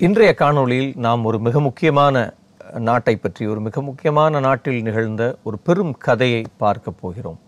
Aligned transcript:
இன்றைய 0.00 0.34
காணொளியில் 0.38 0.96
நாம் 0.96 1.24
ஒரு 1.24 1.38
மிக 1.38 1.60
முக்கியமான 1.60 2.34
நாட்டை 2.74 3.16
பற்றி 3.16 3.46
ஒரு 3.46 3.60
மிக 3.60 3.82
முக்கியமான 3.82 4.40
நாட்டில் 4.40 4.82
நிகழ்ந்த 4.82 5.36
ஒரு 5.42 5.58
பெரும் 5.58 5.96
கதையை 5.98 6.44
பார்க்க 6.56 6.90
போகிறோம். 6.90 7.38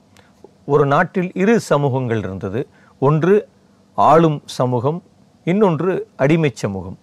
ஒரு 0.64 0.86
நாட்டில் 0.86 1.30
இரு 1.34 1.60
சமூகங்கள் 1.60 2.18
இருந்தது. 2.18 2.66
ஒன்று 2.98 3.48
ஆளும் 3.94 4.42
சமூகம் 4.44 5.02
இன்னொன்று 5.44 6.08
அடிமை 6.16 6.50
சமூகம். 6.54 6.98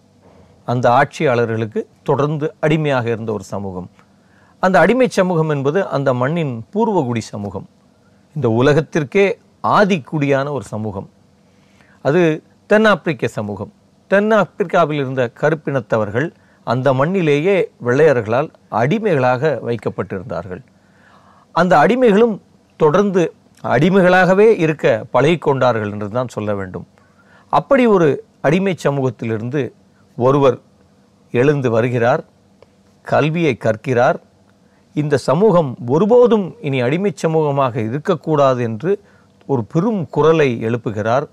அந்த 0.66 0.90
ஆட்சியாளர்களுக்கு 0.90 1.86
தொடர்ந்து 2.04 2.54
அடிமையாக 2.60 3.10
இருந்த 3.10 3.32
ஒரு 3.32 3.44
சமூகம். 3.44 3.90
அந்த 4.60 4.80
அடிமை 4.80 5.08
சமூகம் 5.08 5.50
என்பது 5.50 5.88
அந்த 5.88 6.14
மண்ணின் 6.14 6.66
பூர்வகுடி 6.74 7.24
சமூகம். 7.34 7.70
இந்த 8.36 8.50
உலகத்திற்கே 8.50 9.38
ஆதிக்குடியான 9.64 10.52
ஒரு 10.52 10.64
சமூகம். 10.64 11.10
அது 12.02 12.44
தென்னாப்பிரிக்க 12.68 13.28
சமூகம். 13.28 13.74
தென் 14.12 14.32
ஆப்பிரிக்காவில் 14.32 15.00
இருந்த 15.00 15.32
கருப்பினத்தவர்கள் 15.42 16.28
அந்த 16.64 16.94
மண்ணிலேயே 16.94 17.56
வெள்ளையர்களால் 17.86 18.50
அடிமைகளாக 18.82 19.60
வைக்கப்பட்டிருந்தார்கள். 19.68 20.62
அந்த 21.52 21.74
அடிமைகளும் 21.84 22.36
தொடர்ந்து 22.78 23.34
அடிமைகளாகவே 23.64 24.48
இருக்க 24.58 25.06
பழகிக்கொண்டார்கள் 25.14 25.92
என்று 25.92 26.10
தான் 26.10 26.34
சொல்ல 26.36 26.56
வேண்டும். 26.56 26.88
அப்படி 27.54 27.86
ஒரு 27.88 28.08
அடிமை 28.42 28.74
சமூகத்திலிருந்து 28.86 29.62
ஒருவர் 30.18 30.58
எழுந்து 31.32 31.70
வருகிறார் 31.70 32.24
கல்வியை 33.02 33.58
கற்கிறார். 33.66 34.18
இந்த 34.96 35.16
சமூகம் 35.30 35.72
ஒருபோதும் 35.88 36.48
இனி 36.62 36.82
அடிமை 36.82 37.12
சமூகமாக 37.24 37.76
இருக்கக்கூடாது 37.90 38.64
என்று 38.64 38.92
ஒரு 39.46 39.64
பெரும் 39.64 40.02
குரலை 40.10 40.50
எழுப்புகிறார். 40.68 41.26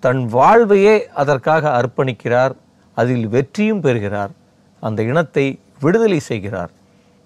தன் 0.00 0.20
வாழ்வையே 0.26 1.08
அதற்காக 1.20 1.70
அர்ப்பணிக்கிறார் 1.78 2.52
அதில் 2.94 3.26
வெற்றியும் 3.28 3.80
பெறுகிறார் 3.80 4.32
அந்த 4.80 5.02
இனத்தை 5.02 5.46
விடுதலை 5.80 6.18
செய்கிறார். 6.18 6.70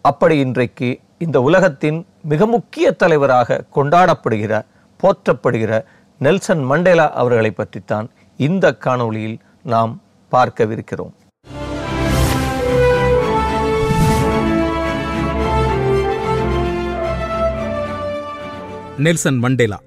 அப்படி 0.01 0.39
இன்றைக்கு 0.39 0.89
இந்த 1.19 1.41
உலகத்தின் 1.49 1.99
மிக 2.33 2.47
முக்கிய 2.47 2.93
தலைவராக 2.93 3.65
கொண்டாடப்படுகிற 3.77 4.63
போற்றப்படுகிற 5.01 5.73
நெல்சன் 6.19 6.65
மண்டேலா 6.71 7.07
அவர்களை 7.21 7.51
பற்றித்தான் 7.51 8.09
இந்த 8.37 8.75
காணொளியில் 8.85 9.39
நாம் 9.73 9.93
பார்க்கவிருக்கிறோம். 10.33 11.15
நெல்சன் 19.07 19.41
மண்டேலா 19.45 19.79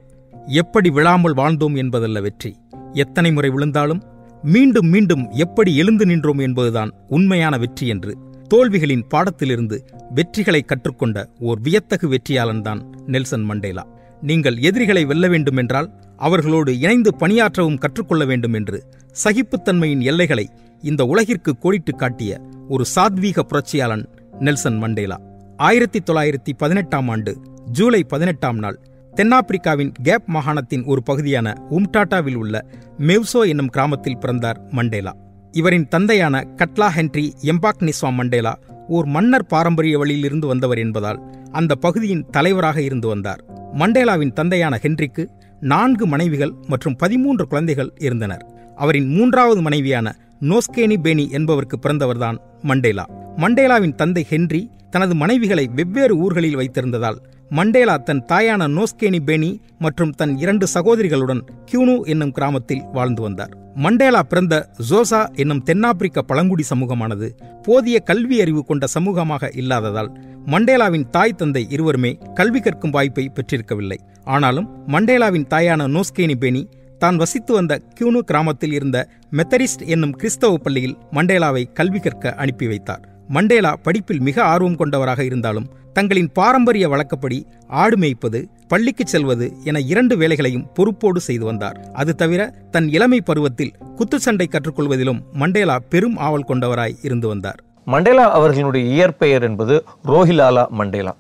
எப்படி 0.62 0.90
விழாமல் 0.90 1.36
வாழ்ந்தோம் 1.36 1.76
என்பதல்ல 1.82 2.20
வெற்றி. 2.22 2.52
எத்தனை 2.96 3.32
முறை 3.32 3.50
விழுந்தாலும் 3.50 4.02
மீண்டும் 4.44 4.88
மீண்டும் 4.88 5.24
எப்படி 5.44 5.72
எழுந்து 5.76 6.06
நின்றோம் 6.06 6.38
என்பதுதான் 6.38 6.92
உண்மையான 7.08 7.58
வெற்றி 7.58 7.88
என்று 7.88 8.12
தோல்விகளின் 8.54 9.06
பாடத்திலிருந்து 9.14 9.78
வெற்றிகளை 10.16 10.62
கற்றுக்கொண்ட 10.66 11.20
ஓர் 11.40 11.60
வியத்தகு 11.60 12.08
வெற்றியாளன்தான் 12.10 12.82
நெல்சன் 13.06 13.44
மண்டேலா. 13.44 13.84
நீங்கள் 14.22 14.58
எதிரிகளை 14.58 15.06
வெல்ல 15.06 15.28
வேண்டுமென்றால் 15.28 15.90
அவர்களோடு 16.18 16.80
இணைந்து 16.80 17.12
பணியாற்றவும் 17.20 17.78
கற்றுக்கொள்ள 17.78 18.26
வேண்டும் 18.26 18.54
என்று 18.54 18.80
சகிப்புத்தன்மையின் 19.24 20.02
எல்லைகளை 20.02 20.46
இந்த 20.84 21.06
உலகிற்கு 21.06 21.54
கோடிட்டு 21.58 21.96
காட்டிய 21.96 22.42
ஒரு 22.70 22.86
சாத்வீக 22.96 23.40
புரட்சியாளன் 23.40 24.06
நெல்சன் 24.40 24.78
மண்டேலா. 24.78 25.18
ஆயிரத்தி 25.58 26.00
தொள்ளாயிரத்தி 26.06 26.52
பதினெட்டாம் 26.58 27.10
ஆண்டு 27.10 27.34
ஜூலை 27.72 28.04
பதினெட்டாம் 28.04 28.58
நாள் 28.58 28.80
தென்னாப்பிரிக்காவின் 29.18 29.92
கேப் 30.04 30.26
மாகாணத்தின் 30.34 30.84
ஒரு 30.86 31.04
பகுதியான 31.04 31.54
உம்டாட்டாவில் 31.70 32.36
உள்ள 32.36 32.56
மெவ்சோ 33.00 33.42
என்னும் 33.48 33.70
கிராமத்தில் 33.70 34.18
பிறந்தார் 34.18 34.60
மண்டேலா. 34.72 35.14
இவரின் 35.52 35.88
தந்தையான 35.88 36.42
கட்லா 36.56 36.88
ஹென்ரி 36.98 37.24
எம்பாக் 37.42 37.84
நிஸ்வா 37.88 38.10
மண்டேலா 38.14 38.54
ஓர் 38.88 39.06
மன்னர் 39.06 39.46
பாரம்பரிய 39.46 39.98
வழியிலிருந்து 39.98 40.48
வந்தவர் 40.48 40.78
என்பதால் 40.78 41.20
அந்த 41.52 41.76
பகுதியின் 41.76 42.26
தலைவராக 42.30 42.82
இருந்து 42.82 43.08
வந்தார். 43.08 43.42
மண்டேலாவின் 43.74 44.34
தந்தையான 44.34 44.80
ஹென்ரிக்கு 44.84 45.26
நான்கு 45.60 46.08
மனைவிகள் 46.08 46.54
மற்றும் 46.68 46.96
பதிமூன்று 46.96 47.48
குழந்தைகள் 47.48 47.94
இருந்தனர். 47.98 48.44
அவரின் 48.76 49.08
மூன்றாவது 49.08 49.62
மனைவியான 49.62 50.16
நோஸ்கேனி 50.42 50.98
பேனி 51.02 51.30
என்பவருக்கு 51.30 51.80
பிறந்தவர்தான் 51.80 52.40
மண்டேலா. 52.62 53.06
மண்டேலாவின் 53.38 53.96
தந்தை 53.96 54.24
ஹென்றி 54.24 54.62
தனது 54.90 55.16
மனைவிகளை 55.16 55.68
வெவ்வேறு 55.74 56.18
ஊர்களில் 56.18 56.56
வைத்திருந்ததால் 56.56 57.18
மண்டேலா 57.52 57.96
தன் 57.98 58.22
தாயான 58.30 58.68
நோஸ்கேனி 58.68 59.20
பேனி 59.26 59.50
மற்றும் 59.80 60.12
தன் 60.12 60.38
இரண்டு 60.38 60.68
சகோதரிகளுடன் 60.74 61.42
கியூனு 61.72 62.06
என்னும் 62.06 62.32
கிராமத்தில் 62.32 62.86
வாழ்ந்து 62.92 63.22
வந்தார். 63.22 63.52
மண்டேலா 63.76 64.20
பிறந்த 64.20 64.56
ஜோசா 64.90 65.20
என்னும் 65.36 65.64
தென்னாப்பிரிக்க 65.64 66.22
பழங்குடி 66.22 66.64
சமூகமானது 66.70 67.28
போதிய 67.62 68.00
கல்வி 68.00 68.42
அறிவு 68.42 68.64
கொண்ட 68.64 68.88
சமூகமாக 68.94 69.52
இல்லாததால் 69.56 70.12
மண்டேலாவின் 70.48 71.10
தாய் 71.10 71.36
தந்தை 71.36 71.68
இருவருமே 71.70 72.18
கல்வி 72.34 72.60
கற்கும் 72.60 72.90
வாய்ப்பை 72.90 73.32
பெற்றிருக்கவில்லை. 73.36 74.00
ஆனாலும் 74.24 74.70
மண்டேலாவின் 74.88 75.48
தாயான 75.54 75.88
நோஸ்கேனி 75.88 76.36
பேனி 76.44 76.64
தான் 76.98 77.16
வசித்து 77.16 77.54
வந்த 77.54 77.82
கியூனு 78.00 78.20
கிராமத்தில் 78.20 78.72
இருந்த 78.72 79.10
மெத்தரிஸ்ட் 79.32 79.86
என்னும் 79.86 80.12
கிறிஸ்தவ 80.12 80.58
பள்ளியில் 80.58 80.98
மண்டேலாவை 81.12 81.74
கல்வி 81.74 82.00
கற்க 82.00 82.34
அனுப்பி 82.36 82.68
வைத்தார். 82.68 83.15
மண்டேலா 83.28 83.76
படிப்பில் 83.84 84.20
மிக 84.20 84.44
ஆர்வம் 84.44 84.76
கொண்டவராக 84.76 85.24
இருந்தாலும் 85.24 85.70
தங்களின் 85.94 86.32
பாரம்பரிய 86.34 86.90
வழக்கப்படி 86.90 87.48
ஆடு 87.68 87.98
மேய்ப்பது 87.98 88.46
பள்ளிக்கு 88.68 89.08
செல்வது 89.08 89.54
என 89.64 89.80
இரண்டு 89.80 90.18
வேலைகளையும் 90.18 90.68
பொறுப்போடு 90.74 91.20
செய்து 91.20 91.46
வந்தார். 91.46 91.80
அது 91.94 92.16
தவிர 92.16 92.54
தன் 92.72 92.90
இளமை 92.90 93.22
பருவத்தில் 93.22 93.74
குத்துச்சண்டை 93.98 94.46
கற்றுக்கொள்வதிலும் 94.48 95.20
மண்டேலா 95.34 95.80
பெரும் 95.90 96.18
ஆவல் 96.18 96.46
கொண்டவராய் 96.48 96.96
இருந்து 97.02 97.28
வந்தார். 97.28 97.64
மண்டேலா 97.86 98.32
அவர்களுடைய 98.32 98.94
இயற்பெயர் 98.94 99.44
என்பது 99.44 99.84
ரோஹிலாலா 100.06 100.68
மண்டேலா. 100.68 101.16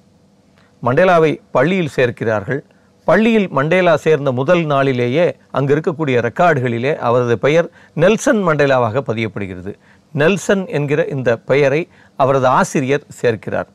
மண்டேலாவை 0.83 1.39
பள்ளியில் 1.51 1.93
சேர்க்கிறார்கள். 1.95 2.63
பள்ளியில் 3.03 3.47
மண்டேலா 3.49 3.95
சேர்ந்த 3.95 4.31
முதல் 4.31 4.65
நாளிலேயே 4.65 5.35
அங்கு 5.51 5.75
இருக்கக்கூடிய 5.75 6.29
ரெக்கார்டுகளிலே 6.29 6.95
அவரது 6.95 7.39
பெயர் 7.39 7.71
நெல்சன் 7.93 8.47
மண்டேலாவாக 8.47 9.01
பதியப்படுகிறது. 9.07 9.73
நெல்சன் 10.21 10.65
என்கிற 10.77 11.01
இந்த 11.15 11.29
பெயரை 11.49 11.81
அவரது 12.19 12.47
ஆசிரியர் 12.59 13.07
சேர்க்கிறார். 13.21 13.69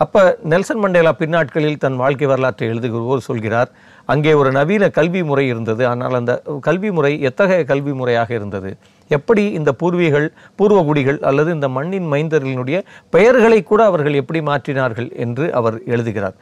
அப்ப 0.00 0.22
நெல்சன் 0.50 0.80
மண்டேலா 0.82 1.10
பின்னாட்களில் 1.18 1.80
தன் 1.82 1.98
வாழ்க்கை 2.02 2.26
வரலாற்றை 2.30 2.66
எழுதுகிறவர் 2.72 3.26
சொல்கிறார் 3.26 3.70
அங்கே 4.12 4.32
ஒரு 4.40 4.50
நவீன 4.56 4.84
கல்வி 4.98 5.20
முறை 5.30 5.44
இருந்தது. 5.52 5.82
ஆனால் 5.90 6.16
அந்த 6.20 6.32
கல்வி 6.66 6.90
முறை 6.96 7.12
எத்தகைய 7.28 7.64
கல்வி 7.72 7.92
முறையாக 8.00 8.30
இருந்தது? 8.38 8.70
எப்படி 9.10 9.42
இந்த 9.58 9.70
பூர்வீகள் 9.80 10.26
பூர்வகுடிகள் 10.58 11.18
அல்லது 11.30 11.50
இந்த 11.56 11.68
மண்ணின் 11.76 12.08
மைந்தர்களினுடைய 12.12 12.78
பெயர்களை 13.16 13.60
கூட 13.70 13.80
அவர்கள் 13.90 14.18
எப்படி 14.22 14.40
மாற்றினார்கள்? 14.50 15.08
என்று 15.24 15.46
அவர் 15.60 15.76
எழுதுகிறார். 15.94 16.36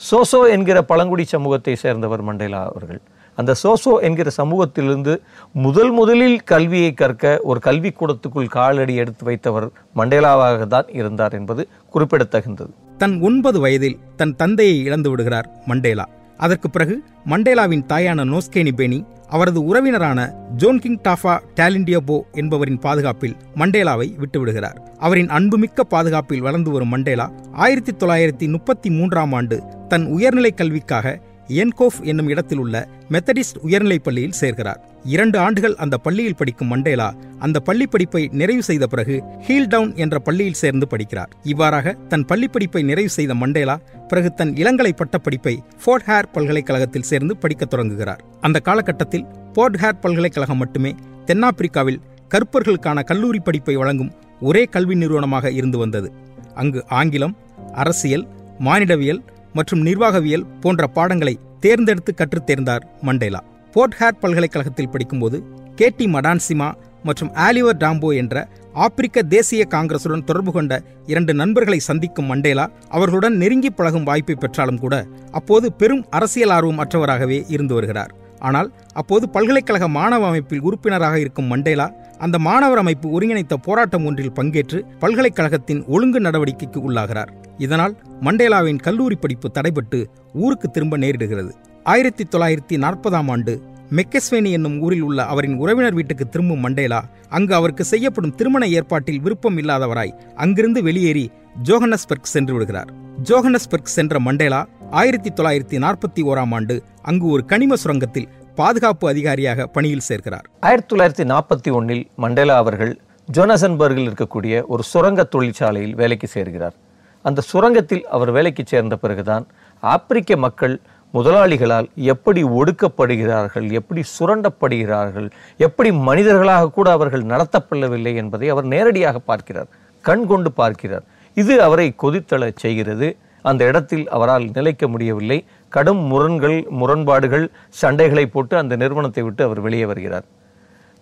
சோசோ 0.00 0.42
என்கிற 0.56 0.78
பழங்குடி 0.92 1.24
சமூகத்தை 1.34 1.74
சேர்ந்தவர் 1.84 2.22
மண்டேலா 2.28 2.62
அவர்கள். 2.70 3.00
அந்த 3.36 3.54
சோசோ 3.62 3.92
என்கிற 4.00 4.30
சமூகத்திலிருந்து 4.30 5.14
முதல் 5.52 5.90
முதலில் 5.90 6.38
கல்வியை 6.44 6.94
கற்க 6.94 7.40
ஒரு 7.42 7.60
கல்விக்கூடத்துக்குள் 7.64 8.52
காலடி 8.56 8.94
எடுத்து 8.94 9.24
வைத்தவர் 9.24 9.68
மண்டேலாவாக 9.96 10.66
தான் 10.66 10.90
இருந்தார் 10.92 11.32
என்பது 11.32 11.68
குறிப்பிடத்தகுந்தது. 11.94 12.72
தன் 12.98 13.16
ஒன்பது 13.20 13.60
வயதில் 13.60 13.98
தன் 14.16 14.36
தந்தையை 14.36 14.76
இழந்து 14.84 15.10
விடுகிறார் 15.10 15.48
மண்டேலா. 15.66 16.06
அதற்கு 16.38 16.70
பிறகு 16.70 16.94
மண்டேலாவின் 17.26 17.84
தாயான 17.88 18.24
நோஸ்கேனி 18.24 18.72
பேனி 18.76 18.98
அவரது 19.28 19.60
உறவினரான 19.64 20.20
ஜோன் 20.56 20.78
கிங் 20.78 20.98
டாஃபா 21.04 21.34
டாலிண்டியபோ 21.54 22.16
என்பவரின் 22.32 22.78
பாதுகாப்பில் 22.78 23.36
மண்டேலாவை 23.56 24.08
விட்டுவிடுகிறார் 24.18 24.78
அவரின் 24.98 25.28
அன்புமிக்க 25.28 25.84
பாதுகாப்பில் 25.84 26.40
வளர்ந்து 26.40 26.70
வரும் 26.70 26.92
மண்டேலா 26.94 27.26
ஆயிரத்தி 27.52 27.92
தொள்ளாயிரத்தி 27.92 28.48
முப்பத்தி 28.48 28.90
மூன்றாம் 28.90 29.32
ஆண்டு 29.32 29.58
தன் 29.88 30.06
உயர்நிலைக் 30.06 30.56
கல்விக்காக 30.56 31.16
என்கோஃப் 31.48 32.02
என்னும் 32.02 32.28
இடத்தில் 32.28 32.58
உள்ள 32.58 32.88
மெத்தடிஸ்ட் 33.10 33.58
உயர்நிலைப் 33.62 34.04
பள்ளியில் 34.04 34.34
சேர்கிறார். 34.40 34.76
இரண்டு 35.04 35.38
ஆண்டுகள் 35.38 35.74
அந்த 35.76 35.96
பள்ளியில் 35.96 36.36
படிக்கும் 36.36 36.68
மண்டேலா 36.68 37.14
அந்த 37.38 37.60
பள்ளி 37.60 37.86
படிப்பை 37.86 38.28
நிறைவு 38.32 38.62
செய்த 38.62 38.86
பிறகு 38.86 39.22
ஹீல்டவுன் 39.48 39.94
என்ற 39.94 40.18
பள்ளியில் 40.18 40.60
சேர்ந்து 40.62 40.86
படிக்கிறார். 40.90 41.30
இவ்வாறாக 41.42 41.92
தன் 42.08 42.24
பள்ளி 42.24 42.48
படிப்பை 42.48 42.82
நிறைவு 42.82 43.08
செய்த 43.08 43.34
மண்டேலா 43.34 43.80
பிறகு 44.08 44.32
தன் 44.32 44.52
இளங்கலை 44.52 44.92
பட்ட 44.96 45.18
படிப்பை 45.18 45.62
ஃபோர்ட் 45.84 46.02
ஹேர் 46.06 46.32
பல்கலைக்கழகத்தில் 46.32 47.02
சேர்ந்து 47.02 47.36
படிக்கத் 47.36 47.70
தொடங்குகிறார். 47.70 48.24
அந்த 48.40 48.58
காலகட்டத்தில் 48.58 49.26
போர்ட் 49.52 49.76
ஹேர் 49.76 50.00
பல்கலைக்கழகம் 50.00 50.56
மட்டுமே 50.56 50.94
தென்னாப்பிரிக்காவில் 51.26 52.00
கருப்பர்களுக்கான 52.28 53.04
கல்லூரி 53.04 53.38
படிப்பை 53.38 53.76
வழங்கும் 53.76 54.12
ஒரே 54.40 54.64
கல்வி 54.64 54.94
நிறுவனமாக 54.94 55.50
இருந்து 55.50 55.78
வந்தது. 55.78 56.12
அங்கு 56.54 56.84
ஆங்கிலம் 56.88 57.36
அரசியல் 57.72 58.28
மானிடவியல் 58.58 59.20
மற்றும் 59.54 59.80
நிர்வாகவியல் 59.80 60.46
போன்ற 60.60 60.86
பாடங்களை 60.86 61.38
தேர்ந்தெடுத்து 61.60 62.14
கற்றுத் 62.14 62.50
தேர்ந்தார் 62.50 62.84
மண்டேலா. 63.02 63.40
போர்ட்ஹேட் 63.74 64.20
பல்கலைக்கழகத்தில் 64.20 64.88
படிக்கும்போது 64.88 65.42
கே. 65.74 65.92
டி. 65.96 66.06
மடான்சிமா 66.06 66.74
மற்றும் 67.02 67.30
ஆலிவர் 67.34 67.80
டாம்போ 67.80 68.16
என்ற 68.16 68.48
ஆப்பிரிக்க 68.72 69.22
தேசிய 69.22 69.66
காங்கிரசுடன் 69.70 70.24
தொடர்பு 70.24 70.52
கொண்ட 70.52 70.82
இரண்டு 71.06 71.34
நண்பர்களை 71.34 71.78
சந்திக்கும் 71.78 72.24
மண்டேலா 72.24 72.70
அவர்களுடன் 72.88 73.36
நெருங்கி 73.36 73.70
பழகும் 73.70 74.04
வாய்ப்பை 74.04 74.34
பெற்றாலும் 74.34 74.78
கூட 74.78 75.06
அப்போது 75.32 75.72
பெரும் 75.72 76.04
அரசியல் 76.10 76.50
ஆர்வம் 76.50 76.78
அற்றவராகவே 76.78 77.44
இருந்து 77.48 77.74
வருகிறார். 77.74 78.14
ஆனால் 78.48 78.68
அப்போது 79.00 79.24
பல்கலைக்கழக 79.34 79.86
மாணவ 79.98 80.26
அமைப்பில் 80.30 80.64
உறுப்பினராக 80.68 81.16
இருக்கும் 81.22 81.50
மண்டேலா 81.52 81.86
அந்த 82.24 82.36
மாணவர் 82.46 82.80
அமைப்பு 82.82 83.06
ஒருங்கிணைத்த 83.16 83.54
போராட்டம் 83.66 84.06
ஒன்றில் 84.06 84.36
பங்கேற்று 84.38 84.78
பல்கலைக்கழகத்தின் 85.02 85.82
ஒழுங்கு 85.94 86.20
நடவடிக்கைக்கு 86.26 86.80
உள்ளாகிறார். 86.86 87.30
இதனால் 87.58 87.94
மண்டேலாவின் 88.20 88.80
கல்லூரி 88.86 89.16
படிப்பு 89.16 89.48
தடைபட்டு 89.58 90.00
ஊருக்கு 90.44 90.68
திரும்ப 90.70 90.98
நேரிடுகிறது. 90.98 91.52
ஆயிரத்தி 91.92 92.24
தொள்ளாயிரத்தி 92.24 92.76
நாற்பதாம் 92.84 93.30
ஆண்டு 93.34 93.54
மெக்கஸ்வேனி 93.96 94.50
என்னும் 94.56 94.76
ஊரில் 94.80 95.04
உள்ள 95.08 95.20
அவரின் 95.32 95.56
உறவினர் 95.62 95.96
வீட்டுக்கு 95.98 96.24
திரும்பும் 96.28 96.62
மண்டேலா 96.64 97.00
அங்கு 97.28 97.52
அவருக்கு 97.54 97.84
செய்யப்படும் 97.84 98.34
திருமண 98.34 98.64
ஏற்பாட்டில் 98.76 99.20
விருப்பம் 99.20 99.58
இல்லாதவராய் 99.58 100.14
அங்கிருந்து 100.34 100.82
வெளியேறி 100.82 101.26
ஜோகனஸ்பர்க் 101.68 102.32
சென்று 102.34 102.52
விடுகிறார். 102.52 102.90
ஜோகனஸ்பர்க் 103.28 103.94
சென்ற 103.96 104.20
மண்டேலா 104.20 104.60
ஆயிரத்தி 105.00 105.30
தொள்ளாயிரத்தி 105.38 105.76
நாற்பத்தி 105.84 106.20
ஓராம் 106.30 106.52
ஆண்டு 106.56 106.74
அங்கு 107.10 107.26
ஒரு 107.34 107.42
கனிம 107.50 107.76
சுரங்கத்தில் 107.82 108.26
பாதுகாப்பு 108.58 109.06
அதிகாரியாக 109.08 109.66
பணியில் 109.66 110.04
சேர்க்கிறார் 110.08 110.46
ஆயிரத்தி 110.68 110.88
தொள்ளாயிரத்தி 110.90 111.24
நாற்பத்தி 111.32 111.70
ஒன்னில் 111.78 112.02
மண்டேலா 112.24 112.56
அவர்கள் 112.56 112.92
ஜோனசன்பர்கில் 113.28 114.06
இருக்கக்கூடிய 114.08 114.60
ஒரு 114.66 114.82
சுரங்க 114.82 115.24
தொழிற்சாலையில் 115.24 115.94
வேலைக்கு 115.94 116.28
சேர்கிறார். 116.34 116.76
அந்த 117.22 117.42
சுரங்கத்தில் 117.50 118.04
அவர் 118.16 118.32
வேலைக்கு 118.32 118.64
சேர்ந்த 118.72 118.96
பிறகுதான் 118.96 119.46
ஆப்பிரிக்க 119.82 120.36
மக்கள் 120.46 120.76
முதலாளிகளால் 121.14 121.88
எப்படி 122.12 122.44
ஒடுக்கப்படுகிறார்கள் 122.60 123.68
எப்படி 123.80 124.04
சுரண்டப்படுகிறார்கள் 124.16 125.28
எப்படி 125.66 125.92
மனிதர்களாக 126.08 126.72
கூட 126.78 126.90
அவர்கள் 126.90 127.28
நடத்தப்படவில்லை 127.32 128.14
என்பதை 128.22 128.48
அவர் 128.48 128.72
நேரடியாக 128.76 129.18
பார்க்கிறார் 129.18 129.70
கண் 130.00 130.26
கொண்டு 130.26 130.52
பார்க்கிறார். 130.62 131.04
இது 131.42 131.54
அவரை 131.62 131.86
கொதித்தள 132.02 132.52
செய்கிறது. 132.64 133.08
அந்த 133.50 133.62
இடத்தில் 133.70 134.04
அவரால் 134.16 134.44
நிலைக்க 134.56 134.84
முடியவில்லை. 134.88 135.38
கடும் 135.76 136.02
முரண்கள் 136.12 136.58
முரண்பாடுகள் 136.80 137.44
சண்டைகளை 137.82 138.24
போட்டு 138.34 138.54
அந்த 138.62 138.74
நிறுவனத்தை 138.82 139.22
விட்டு 139.26 139.42
அவர் 139.44 139.60
வெளியே 139.66 139.86
வருகிறார். 139.90 140.26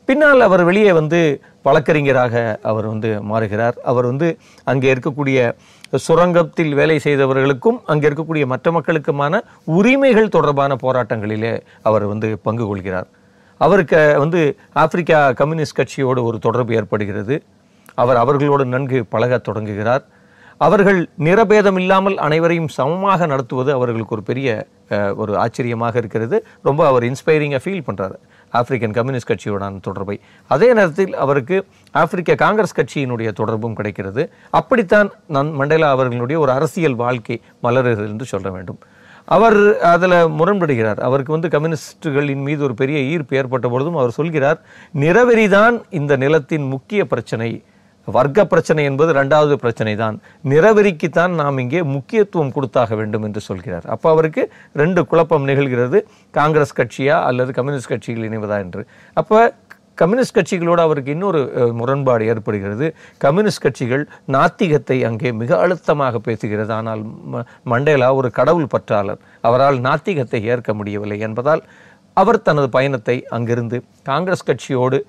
பின்னால் 0.08 0.40
அவர் 0.46 0.62
வெளியே 0.68 0.92
வந்து 0.92 1.18
வழக்கறிஞராக 1.66 2.58
அவர் 2.70 2.86
வந்து 2.92 3.10
மாறுகிறார். 3.22 3.76
அவர் 3.90 4.06
வந்து 4.06 4.28
அங்கே 4.64 4.88
இருக்கக்கூடிய 4.94 5.40
சுரங்கத்தில் 6.06 6.74
வேலை 6.74 6.96
செய்தவர்களுக்கும் 6.98 7.78
அங்கே 7.86 8.08
இருக்கக்கூடிய 8.08 8.46
மற்ற 8.52 8.70
மக்களுக்குமான 8.78 9.40
உரிமைகள் 9.78 10.34
தொடர்பான 10.36 10.76
போராட்டங்களிலே 10.82 11.52
அவர் 11.82 12.06
வந்து 12.12 12.30
பங்கு 12.46 12.66
கொள்கிறார். 12.66 13.08
அவருக்கு 13.60 14.00
வந்து 14.18 14.40
ஆப்பிரிக்கா 14.84 15.20
கம்யூனிஸ்ட் 15.40 15.78
கட்சியோடு 15.80 16.22
ஒரு 16.28 16.38
தொடர்பு 16.38 16.74
ஏற்படுகிறது. 16.74 17.36
அவர் 18.02 18.16
அவர்களோடு 18.16 18.64
நன்கு 18.74 18.98
பழகத் 19.14 19.46
தொடங்குகிறார். 19.48 20.04
அவர்கள் 20.66 21.00
நிறபேதம் 21.26 21.78
இல்லாமல் 21.82 22.16
அனைவரையும் 22.26 22.70
சமமாக 22.76 23.26
நடத்துவது 23.32 23.70
அவர்களுக்கு 23.76 24.14
ஒரு 24.16 24.24
பெரிய 24.30 24.48
ஒரு 25.22 25.32
ஆச்சரியமாக 25.42 25.94
இருக்கிறது. 26.02 26.36
ரொம்ப 26.68 26.80
அவர் 26.90 27.04
இன்ஸ்பைரிங்காக 27.08 27.62
ஃபீல் 27.64 27.86
பண்ணுறாரு 27.88 28.16
ஆப்பிரிக்கன் 28.52 28.96
கம்யூனிஸ்ட் 28.96 29.30
கட்சியோடான 29.30 29.80
தொடர்பை. 29.88 30.16
அதே 30.54 30.68
நேரத்தில் 30.78 31.14
அவருக்கு 31.24 31.56
ஆப்பிரிக்க 32.02 32.34
காங்கிரஸ் 32.44 32.76
கட்சியினுடைய 32.80 33.28
தொடர்பும் 33.40 33.76
கிடைக்கிறது. 33.78 34.24
அப்படித்தான் 34.60 35.10
நான் 35.36 35.50
மண்டேலா 35.60 35.90
அவர்களுடைய 35.96 36.38
ஒரு 36.44 36.52
அரசியல் 36.58 36.98
வாழ்க்கை 37.04 37.38
மலருகிறது 37.66 38.10
என்று 38.14 38.28
சொல்ல 38.34 38.50
வேண்டும். 38.56 38.80
அவர் 39.36 39.60
அதில் 39.94 40.18
முரண்படுகிறார். 40.38 41.00
அவருக்கு 41.08 41.36
வந்து 41.36 41.52
கம்யூனிஸ்டுகளின் 41.54 42.46
மீது 42.46 42.62
ஒரு 42.68 42.74
பெரிய 42.80 42.98
ஈர்ப்பு 43.12 43.36
ஏற்பட்ட 43.40 43.66
பொழுதும் 43.74 44.00
அவர் 44.00 44.16
சொல்கிறார் 44.20 44.58
நிறவெறிதான் 45.04 45.76
இந்த 46.00 46.12
நிலத்தின் 46.24 46.66
முக்கிய 46.74 47.02
பிரச்சனை. 47.12 47.50
வர்க்க 48.04 48.46
பிரச்சனை 48.46 48.84
என்பது 48.84 49.12
ரெண்டாவது 49.12 49.54
பிரச்சனை 49.54 49.96
தான் 49.96 50.20
நிறவெறிக்குத்தான் 50.44 51.30
நாம் 51.30 51.58
இங்கே 51.58 51.82
முக்கியத்துவம் 51.82 52.52
கொடுத்தாக 52.52 52.94
வேண்டும் 52.94 53.22
என்று 53.22 53.40
சொல்கிறார். 53.40 53.82
அப்போ 53.88 54.10
அவருக்கு 54.10 54.52
ரெண்டு 54.74 55.06
குழப்பம் 55.06 55.48
நிகழ்கிறது. 55.48 56.02
காங்கிரஸ் 56.30 56.80
கட்சியா 56.80 57.22
அல்லது 57.22 57.52
கம்யூனிஸ்ட் 57.52 57.88
கட்சிகள் 57.88 58.28
இணைவதா 58.28 58.58
என்று. 58.58 58.86
அப்போ 59.12 59.54
கம்யூனிஸ்ட் 59.94 60.36
கட்சிகளோடு 60.36 60.80
அவருக்கு 60.80 61.10
இன்னொரு 61.10 61.70
முரண்பாடு 61.72 62.26
ஏற்படுகிறது. 62.26 62.94
கம்யூனிஸ்ட் 63.18 63.62
கட்சிகள் 63.62 64.08
நாத்திகத்தை 64.28 65.02
அங்கே 65.02 65.32
மிக 65.32 65.58
அழுத்தமாக 65.58 66.18
பேசுகிறது. 66.24 66.70
ஆனால் 66.70 67.04
ம- 67.04 67.44
மண்டேலா 67.64 68.14
ஒரு 68.14 68.30
கடவுள் 68.30 68.66
பற்றாளர். 68.66 69.18
அவரால் 69.40 69.80
நாத்திகத்தை 69.80 70.42
ஏற்க 70.42 70.74
முடியவில்லை 70.74 71.18
என்பதால் 71.18 71.62
அவர் 72.14 72.42
தனது 72.42 72.68
பயணத்தை 72.68 73.26
அங்கிருந்து 73.26 73.84
காங்கிரஸ் 74.02 74.44
கட்சியோடு 74.44 75.04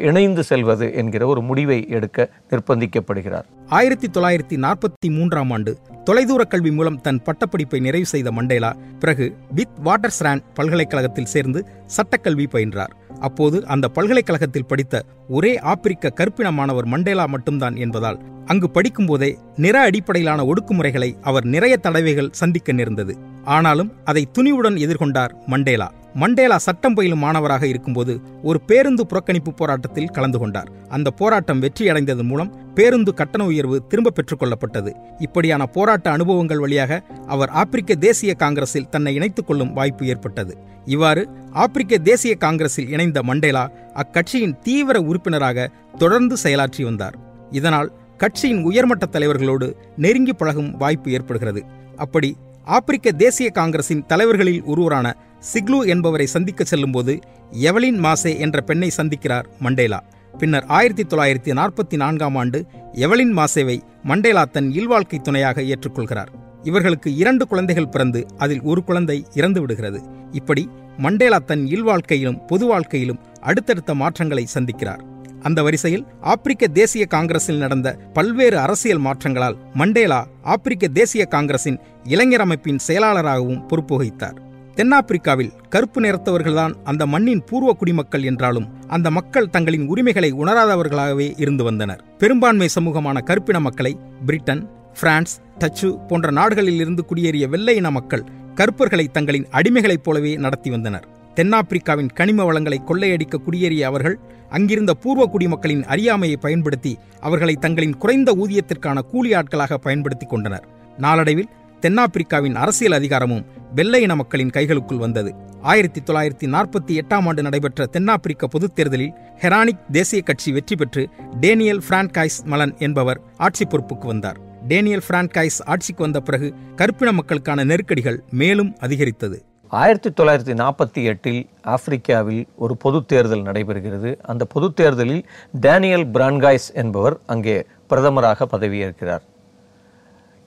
இணைந்து 0.00 0.42
செல்வது 0.42 0.94
என்கிற 0.94 1.26
ஒரு 1.26 1.42
முடிவை 1.42 1.88
எடுக்க 1.88 2.28
நிர்பந்திக்கப்படுகிறார். 2.50 3.46
ஆயிரத்தி 3.68 4.08
தொள்ளாயிரத்தி 4.08 4.56
நாற்பத்தி 4.56 5.08
மூன்றாம் 5.08 5.50
ஆண்டு 5.50 5.78
தொலைதூர 6.04 6.44
கல்வி 6.44 6.72
மூலம் 6.72 7.00
தன் 7.00 7.22
பட்டப்படிப்பை 7.22 7.80
நிறைவு 7.80 8.06
செய்த 8.06 8.30
மண்டேலா 8.30 8.76
பிறகு 8.98 9.36
வித் 9.50 9.68
வாட்டர்ஸ்ராண்ட் 9.84 10.42
பல்கலைக்கழகத்தில் 10.54 11.24
சேர்ந்து 11.24 11.66
சட்டக்கல்வி 11.96 12.46
பயின்றார். 12.52 12.92
அப்போது 13.20 13.66
அந்த 13.66 13.88
பல்கலைக்கழகத்தில் 13.88 14.66
படித்த 14.66 15.02
ஒரே 15.28 15.58
ஆப்பிரிக்க 15.58 16.12
கற்பின 16.16 16.52
மாணவர் 16.52 16.86
மண்டேலா 16.86 17.26
மட்டும்தான் 17.26 17.76
என்பதால் 17.76 18.20
அங்கு 18.46 18.70
படிக்கும்போதே 18.74 19.36
நிற 19.56 19.80
அடிப்படையிலான 19.80 20.44
ஒடுக்குமுறைகளை 20.44 21.16
அவர் 21.22 21.44
நிறைய 21.44 21.76
தடவைகள் 21.76 22.32
சந்திக்க 22.32 22.72
நேர்ந்தது. 22.72 23.18
ஆனாலும் 23.44 23.92
அதை 24.04 24.28
துணிவுடன் 24.38 24.76
எதிர்கொண்டார் 24.76 25.30
மண்டேலா. 25.46 25.92
மண்டேலா 26.14 26.58
சட்டம் 26.58 26.94
பயிலும் 26.94 27.18
மாணவராக 27.18 27.66
இருக்கும்போது 27.66 28.20
ஒரு 28.42 28.60
பேருந்து 28.60 29.06
புறக்கணிப்பு 29.06 29.50
போராட்டத்தில் 29.50 30.06
கலந்து 30.06 30.38
கொண்டார். 30.38 30.70
அந்த 30.88 31.10
போராட்டம் 31.10 31.62
வெற்றியடைந்ததன் 31.62 32.30
மூலம் 32.30 32.65
பேருந்து 32.76 33.14
கட்டண 33.14 33.42
உயர்வு 33.50 33.76
திரும்ப 33.86 34.10
பெற்றுக் 34.10 34.40
கொள்ளப்பட்டது. 34.42 34.90
இப்படியான 35.18 35.62
போராட்ட 35.66 36.06
அனுபவங்கள் 36.10 36.62
வழியாக 36.64 37.02
அவர் 37.26 37.52
ஆப்பிரிக்க 37.62 37.94
தேசிய 38.06 38.32
காங்கிரஸில் 38.34 38.88
தன்னை 38.88 39.12
இணைத்துக் 39.14 39.46
கொள்ளும் 39.46 39.72
வாய்ப்பு 39.72 40.06
ஏற்பட்டது. 40.06 40.54
இவ்வாறு 40.84 41.22
ஆப்பிரிக்க 41.52 41.98
தேசிய 41.98 42.34
காங்கிரஸில் 42.34 42.90
இணைந்த 42.94 43.22
மண்டேலா 43.22 43.64
அக்கட்சியின் 44.02 44.58
தீவிர 44.62 44.96
உறுப்பினராக 45.00 45.68
தொடர்ந்து 45.98 46.36
செயலாற்றி 46.42 46.82
வந்தார். 46.82 47.16
இதனால் 47.50 47.90
கட்சியின் 48.16 48.62
உயர்மட்ட 48.62 49.06
தலைவர்களோடு 49.06 49.68
நெருங்கி 49.96 50.32
பழகும் 50.32 50.70
வாய்ப்பு 50.76 51.10
ஏற்படுகிறது. 51.10 51.62
அப்படி 51.96 52.30
ஆப்பிரிக்க 52.64 53.12
தேசிய 53.24 53.48
காங்கிரசின் 53.50 54.04
தலைவர்களில் 54.06 54.62
ஒருவரான 54.64 55.06
சிக்லு 55.52 55.78
என்பவரை 55.86 56.26
சந்திக்க 56.26 56.64
செல்லும்போது 56.64 57.14
எவலின் 57.62 57.98
மாசே 58.06 58.32
என்ற 58.38 58.60
பெண்ணை 58.60 58.90
சந்திக்கிறார் 58.96 59.48
மண்டேலா. 59.58 60.00
பின்னர் 60.38 60.64
ஆயிரத்தி 60.66 61.02
தொள்ளாயிரத்தி 61.02 61.52
நாற்பத்தி 61.52 61.96
நான்காம் 61.96 62.34
ஆண்டு 62.34 62.66
எவலின் 62.92 63.32
மாசேவை 63.36 63.80
மண்டேலா 64.02 64.44
தன் 64.44 64.72
இல்வாழ்க்கை 64.72 65.18
துணையாக 65.18 65.62
ஏற்றுக்கொள்கிறார். 65.62 66.30
இவர்களுக்கு 66.62 67.14
இரண்டு 67.14 67.46
குழந்தைகள் 67.46 67.88
பிறந்து 67.88 68.26
அதில் 68.36 68.62
ஒரு 68.62 68.84
குழந்தை 68.84 69.26
இறந்து 69.34 69.60
விடுகிறது. 69.60 70.02
இப்படி 70.32 70.68
மண்டேலா 70.98 71.38
தன் 71.38 71.66
இல்வாழ்க்கையிலும் 71.66 72.46
பொது 72.46 72.66
வாழ்க்கையிலும் 72.66 73.20
அடுத்தடுத்த 73.40 73.94
மாற்றங்களை 73.94 74.46
சந்திக்கிறார். 74.54 75.02
அந்த 75.42 75.62
வரிசையில் 75.62 76.06
ஆப்பிரிக்க 76.20 76.66
தேசிய 76.66 77.06
காங்கிரஸில் 77.06 77.58
நடந்த 77.58 77.96
பல்வேறு 78.12 78.58
அரசியல் 78.58 79.00
மாற்றங்களால் 79.00 79.56
மண்டேலா 79.74 80.26
ஆப்பிரிக்க 80.42 80.88
தேசிய 80.88 81.24
காங்கிரசின் 81.24 81.78
இளைஞர் 82.04 82.40
அமைப்பின் 82.40 82.78
செயலாளராகவும் 82.78 83.66
பொறுப்பு 83.66 83.96
வகித்தார் 83.96 84.44
தென்னாப்பிரிக்காவில் 84.76 85.52
கருப்பு 85.68 86.00
நிறத்தவர்கள்தான் 86.00 86.74
அந்த 86.84 87.06
மண்ணின் 87.06 87.44
பூர்வ 87.44 87.72
குடிமக்கள் 87.72 88.22
என்றாலும் 88.22 88.66
அந்த 88.88 89.10
மக்கள் 89.10 89.50
தங்களின் 89.50 89.86
உரிமைகளை 89.86 90.32
உணராதவர்களாகவே 90.32 91.34
இருந்து 91.36 91.64
வந்தனர். 91.64 92.04
பெரும்பான்மை 92.18 92.68
சமூகமான 92.68 93.20
கருப்பின 93.20 93.60
மக்களை 93.60 93.98
பிரிட்டன் 94.26 94.68
பிரான்ஸ் 95.00 95.40
டச்சு 95.58 95.98
போன்ற 96.08 96.30
நாடுகளில் 96.30 96.80
இருந்து 96.80 97.04
குடியேறிய 97.08 97.48
வெள்ளை 97.48 97.76
இன 97.76 97.90
மக்கள் 97.90 98.24
கருப்பர்களை 98.54 99.08
தங்களின் 99.08 99.46
அடிமைகளைப் 99.52 100.04
போலவே 100.04 100.36
நடத்தி 100.36 100.70
வந்தனர். 100.70 101.08
தென்னாப்பிரிக்காவின் 101.34 102.12
கனிம 102.14 102.44
வளங்களை 102.44 102.80
கொள்ளையடிக்க 102.84 103.38
குடியேறிய 103.38 103.80
அவர்கள் 103.80 104.18
அங்கிருந்த 104.50 104.94
பூர்வ 104.94 105.26
குடிமக்களின் 105.26 105.84
அறியாமையை 105.84 106.36
பயன்படுத்தி 106.36 106.98
அவர்களை 107.20 107.54
தங்களின் 107.54 107.96
குறைந்த 107.96 108.32
ஊதியத்திற்கான 108.34 108.98
கூலி 108.98 109.34
ஆட்களாக 109.34 109.78
பயன்படுத்தி 109.78 110.26
கொண்டனர். 110.26 110.68
நாளடைவில் 110.98 111.48
தென்னாப்பிரிக்காவின் 111.86 112.54
அரசியல் 112.54 112.92
அதிகாரமும் 112.92 113.44
வெள்ளை 113.74 114.02
இன 114.02 114.14
மக்களின் 114.14 114.50
கைகளுக்குள் 114.50 114.98
வந்தது. 114.98 115.34
ஆயிரத்தி 115.60 116.00
தொள்ளாயிரத்தி 116.00 116.52
நாற்பத்தி 116.54 117.00
எட்டாம் 117.00 117.26
ஆண்டு 117.26 117.42
நடைபெற்ற 117.42 117.86
தென்னாப்பிரிக்க 117.86 118.46
பொதுத் 118.46 118.74
தேர்தலில் 118.74 119.12
ஹெரானிக் 119.40 119.90
தேசிய 119.92 120.22
கட்சி 120.22 120.52
வெற்றி 120.52 120.76
பெற்று 120.76 121.08
டேனியல் 121.40 121.82
பிரான்காய்ஸ் 121.88 122.44
மலன் 122.44 122.74
என்பவர் 122.78 123.20
ஆட்சி 123.36 123.64
பொறுப்புக்கு 123.64 124.06
வந்தார். 124.06 124.38
டேனியல் 124.68 125.02
பிரான்காய்ஸ் 125.08 125.60
ஆட்சிக்கு 125.64 126.02
வந்த 126.02 126.20
பிறகு 126.20 126.54
கருப்பின 126.76 127.12
மக்களுக்கான 127.12 127.64
நெருக்கடிகள் 127.64 128.22
மேலும் 128.30 128.76
அதிகரித்தது. 128.80 129.42
ஆயிரத்தி 129.68 130.10
தொள்ளாயிரத்தி 130.10 130.56
நாற்பத்தி 130.56 131.04
எட்டில் 131.04 131.48
ஆப்பிரிக்காவில் 131.62 132.46
ஒரு 132.56 132.76
பொது 132.76 133.04
தேர்தல் 133.04 133.42
நடைபெறுகிறது. 133.42 134.16
அந்த 134.22 134.44
பொது 134.44 134.72
தேர்தலில் 134.72 135.26
டேனியல் 135.52 136.06
பிரான்காய்ஸ் 136.06 136.74
என்பவர் 136.74 137.18
அங்கே 137.26 137.66
பிரதமராக 137.88 138.46
பதவியேற்கிறார். 138.52 139.24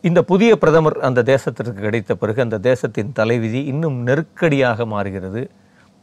இந்த 0.08 0.20
புதிய 0.24 0.58
பிரதமர் 0.58 0.98
அந்த 1.00 1.22
தேசத்திற்கு 1.22 1.80
கிடைத்த 1.86 2.16
பிறகு 2.16 2.40
அந்த 2.42 2.58
தேசத்தின் 2.58 3.10
தலைவிதி 3.12 3.62
இன்னும் 3.64 3.98
நெருக்கடியாக 4.08 4.86
மாறுகிறது. 4.86 5.42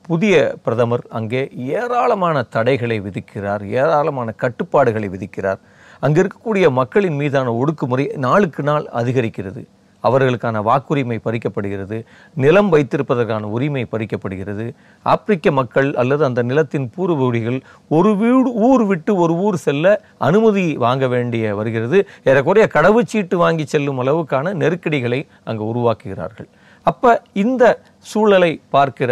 புதிய 0.09 0.35
பிரதமர் 0.65 1.05
அங்கே 1.09 1.43
ஏராளமான 1.53 2.43
தடைகளை 2.43 3.01
விதிக்கிறார் 3.01 3.63
ஏராளமான 3.71 4.35
கட்டுப்பாடுகளை 4.43 5.09
விதிக்கிறார். 5.09 5.61
அங்கே 6.01 6.21
இருக்கக்கூடிய 6.23 6.71
மக்களின் 6.71 7.17
மீதான 7.17 7.55
ஒடுக்குமுறை 7.61 8.17
நாளுக்கு 8.17 8.63
நாள் 8.63 8.87
அதிகரிக்கிறது. 9.01 9.63
அவர்களுக்கான 10.09 10.63
வாக்குரிமை 10.69 11.19
பறிக்கப்படுகிறது 11.27 11.99
நிலம் 12.45 12.71
வைத்திருப்பதற்கான 12.73 13.51
உரிமை 13.57 13.83
பறிக்கப்படுகிறது. 13.93 14.67
ஆப்பிரிக்க 15.07 15.51
மக்கள் 15.61 15.89
அல்லது 16.03 16.23
அந்த 16.29 16.43
நிலத்தின் 16.51 16.89
பூர்வகுடிகள் 16.97 17.59
ஒரு 17.99 18.13
வீடு 18.23 18.51
ஊர் 18.69 18.85
விட்டு 18.91 19.15
ஒரு 19.25 19.37
ஊர் 19.47 19.59
செல்ல 19.67 19.95
அனுமதி 20.29 20.67
வாங்க 20.85 21.07
வேண்டிய 21.15 21.55
வருகிறது. 21.61 22.01
ஏறக்குறைய 22.31 22.67
கடவுச்சீட்டு 22.77 23.39
வாங்கி 23.45 23.67
செல்லும் 23.75 24.01
அளவுக்கான 24.03 24.55
நெருக்கடிகளை 24.63 25.21
அங்கு 25.45 25.65
உருவாக்குகிறார்கள். 25.73 26.49
அப்போ 26.87 27.11
இந்த 27.45 27.65
சூழலை 28.11 28.53
பார்க்கிற 28.77 29.11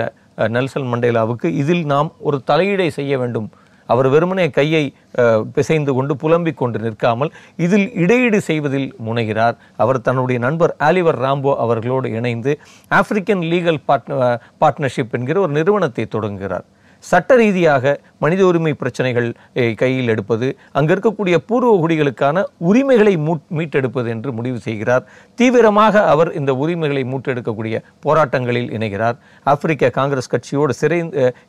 நெல்சன் 0.54 0.88
மண்டேலாவுக்கு 0.92 1.48
இதில் 1.62 1.84
நாம் 1.92 2.08
ஒரு 2.28 2.38
தலையீடை 2.50 2.86
செய்ய 2.98 3.18
வேண்டும். 3.18 3.48
அவர் 3.92 4.08
வெறுமனே 4.14 4.46
கையை 4.58 4.84
பிசைந்து 5.56 5.92
கொண்டு 5.94 6.14
புலம்பிக் 6.22 6.60
கொண்டு 6.60 6.78
நிற்காமல் 6.84 7.32
இதில் 7.64 7.88
இடையீடு 8.02 8.38
செய்வதில் 8.50 8.88
முனைகிறார். 9.06 9.56
அவர் 9.82 10.04
தன்னுடைய 10.08 10.40
நண்பர் 10.46 10.74
ஆலிவர் 10.88 11.20
ராம்போ 11.26 11.54
அவர்களோடு 11.64 12.10
இணைந்து 12.18 12.54
ஆப்பிரிக்கன் 12.98 13.44
லீகல் 13.52 13.84
பார்ட்ன 13.88 14.38
பார்ட்னர்ஷிப் 14.62 15.14
என்கிற 15.18 15.40
ஒரு 15.44 15.52
நிறுவனத்தை 15.58 16.06
தொடங்குகிறார். 16.16 16.66
சட்ட 17.10 17.36
ரீதியாக 17.40 17.94
மனித 18.24 18.42
உரிமை 18.50 18.72
பிரச்சனைகள் 18.80 19.28
கையில் 19.80 20.10
எடுப்பது 20.12 20.46
அங்க 20.78 20.90
இருக்கக்கூடிய 20.94 21.36
பூர்வ 21.48 21.72
குடிகளுக்கான 21.82 22.44
உரிமைகளை 22.68 23.14
மீட்டெடுப்பது 23.58 24.08
என்று 24.14 24.30
முடிவு 24.38 24.58
செய்கிறார். 24.66 25.04
தீவிரமாக 25.38 26.04
அவர் 26.12 26.30
இந்த 26.40 26.52
உரிமைகளை 26.62 27.02
மூட்டெடுக்கக்கூடிய 27.12 27.78
போராட்டங்களில் 28.06 28.70
இணைகிறார். 28.76 29.18
ஆப்பிரிக்க 29.52 29.90
காங்கிரஸ் 29.98 30.32
கட்சியோடு 30.34 30.74
சிறை 30.80 31.00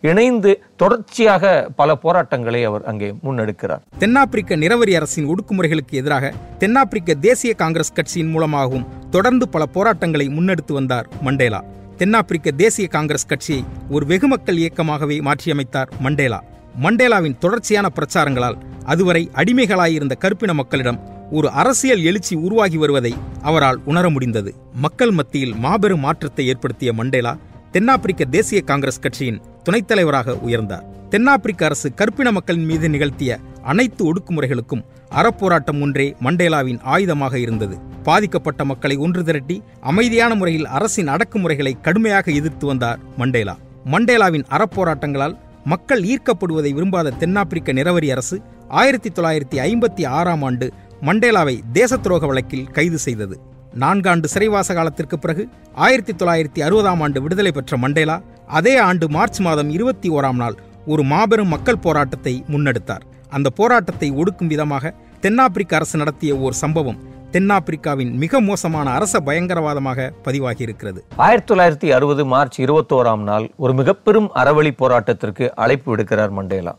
இணைந்து 0.09 0.53
தொடர்ச்சியாக 0.83 1.53
பல 1.81 1.95
போராட்டங்களை 2.05 2.63
அவர் 2.71 2.85
அங்கே 2.91 3.09
முன்னெடுக்கிறார். 3.25 3.83
தென்னாப்பிரிக்க 4.03 4.61
நிரவரி 4.65 4.95
அரசின் 5.01 5.29
ஒடுக்குமுறைகளுக்கு 5.33 6.01
எதிராக 6.01 6.33
தென்னாப்பிரிக்க 6.63 7.19
தேசிய 7.27 7.53
காங்கிரஸ் 7.63 7.95
கட்சியின் 7.99 8.33
மூலமாகவும் 8.35 8.85
தொடர்ந்து 9.15 9.47
பல 9.55 9.65
போராட்டங்களை 9.77 10.27
முன்னெடுத்து 10.37 10.73
வந்தார் 10.79 11.09
மண்டேலா. 11.25 11.61
தென்னாப்பிரிக்க 11.97 12.51
தேசிய 12.51 12.87
காங்கிரஸ் 12.87 13.25
கட்சியை 13.25 13.63
ஒரு 13.89 14.05
வெகுமக்கள் 14.05 14.57
இயக்கமாகவே 14.57 15.17
மாற்றியமைத்தார் 15.19 15.91
மண்டேலா. 15.99 16.39
மண்டேலாவின் 16.81 17.37
தொடர்ச்சியான 17.37 17.89
பிரச்சாரங்களால் 17.95 18.57
அதுவரை 18.83 19.29
அடிமைகளாயிருந்த 19.33 20.15
கருப்பின 20.17 20.53
மக்களிடம் 20.53 20.99
ஒரு 21.31 21.49
அரசியல் 21.49 22.03
எழுச்சி 22.03 22.35
உருவாகி 22.35 22.77
வருவதை 22.77 23.13
அவரால் 23.41 23.79
உணர 23.85 24.09
முடிந்தது. 24.09 24.55
மக்கள் 24.73 25.11
மத்தியில் 25.11 25.55
மாபெரும் 25.55 25.99
மாற்றத்தை 25.99 26.47
ஏற்படுத்திய 26.47 26.93
மண்டேலா 26.93 27.37
தென்னாப்பிரிக்க 27.75 28.25
தேசிய 28.25 28.61
காங்கிரஸ் 28.61 28.99
கட்சியின் 28.99 29.39
துணைத் 29.63 29.87
தலைவராக 29.87 30.33
உயர்ந்தார். 30.47 30.83
தென்னாப்பிரிக்க 31.09 31.65
அரசு 31.65 31.93
கருப்பின 31.93 32.31
மக்களின் 32.31 32.65
மீது 32.65 32.89
நிகழ்த்திய 32.89 33.39
அனைத்து 33.63 34.01
ஒடுக்குமுறைகளுக்கும் 34.09 34.83
அறப்போராட்டம் 35.09 35.81
ஒன்றே 35.81 36.15
மண்டேலாவின் 36.23 36.79
ஆயுதமாக 36.93 37.33
இருந்தது. 37.35 37.77
பாதிக்கப்பட்ட 38.03 38.65
மக்களை 38.65 38.97
ஒன்று 38.97 39.23
திரட்டி 39.23 39.63
அமைதியான 39.81 40.35
முறையில் 40.35 40.65
அரசின் 40.65 41.07
அடக்குமுறைகளை 41.07 41.73
கடுமையாக 41.81 42.31
எதிர்த்து 42.31 42.67
வந்தார் 42.67 42.99
மண்டேலா. 43.17 43.57
மண்டேலாவின் 43.85 44.45
அறப்போராட்டங்களால் 44.49 45.35
மக்கள் 45.65 46.03
ஈர்க்கப்படுவதை 46.03 46.73
விரும்பாத 46.73 47.09
தென்னாப்பிரிக்க 47.09 47.73
நிறவரி 47.73 48.11
அரசு 48.11 48.41
ஆயிரத்தி 48.67 49.09
தொள்ளாயிரத்தி 49.09 49.59
ஐம்பத்தி 49.69 50.05
ஆறாம் 50.07 50.41
ஆண்டு 50.41 50.71
மண்டேலாவை 51.01 51.59
தேச 51.73 51.97
துரோக 51.97 52.25
வழக்கில் 52.25 52.71
கைது 52.71 52.97
செய்தது. 52.97 53.53
நான்காண்டு 53.81 54.27
சிறைவாச 54.33 54.73
காலத்திற்கு 54.73 55.19
பிறகு 55.19 55.43
ஆயிரத்தி 55.85 56.13
தொள்ளாயிரத்தி 56.13 56.59
அறுபதாம் 56.67 57.01
ஆண்டு 57.01 57.21
விடுதலை 57.21 57.51
பெற்ற 57.51 57.77
மண்டேலா 57.77 58.21
அதே 58.47 58.77
ஆண்டு 58.77 59.09
மார்ச் 59.09 59.39
மாதம் 59.39 59.69
இருபத்தி 59.69 60.09
ஓராம் 60.09 60.39
நாள் 60.43 60.55
ஒரு 60.85 61.03
மாபெரும் 61.03 61.47
மக்கள் 61.47 61.77
போராட்டத்தை 61.77 62.43
முன்னெடுத்தார். 62.47 63.03
அந்த 63.29 63.49
போராட்டத்தை 63.49 64.11
ஒடுக்கும் 64.11 64.51
விதமாக 64.53 64.93
தென்னாப்பிரிக்க 65.19 65.75
அரசு 65.75 65.97
நடத்திய 65.97 66.37
ஓர் 66.37 66.53
சம்பவம் 66.53 67.01
தென்னாப்பிரிக்காவின் 67.31 68.13
மிக 68.23 68.41
மோசமான 68.41 68.91
அரச 68.91 69.19
பயங்கரவாதமாக 69.19 70.11
பதிவாகியிருக்கிறது. 70.23 70.99
ஆயிரத்தி 71.15 71.53
தொள்ளாயிரத்தி 71.53 71.91
அறுபது 71.91 72.25
மார்ச் 72.25 72.61
இருபத்தோராம் 72.61 73.23
நாள் 73.23 73.51
ஒரு 73.57 73.73
மிகப்பெரும் 73.73 74.31
அறவழி 74.35 74.73
போராட்டத்திற்கு 74.83 75.49
அழைப்பு 75.55 75.95
விடுக்கிறார் 75.95 76.29
மண்டேலா. 76.29 76.75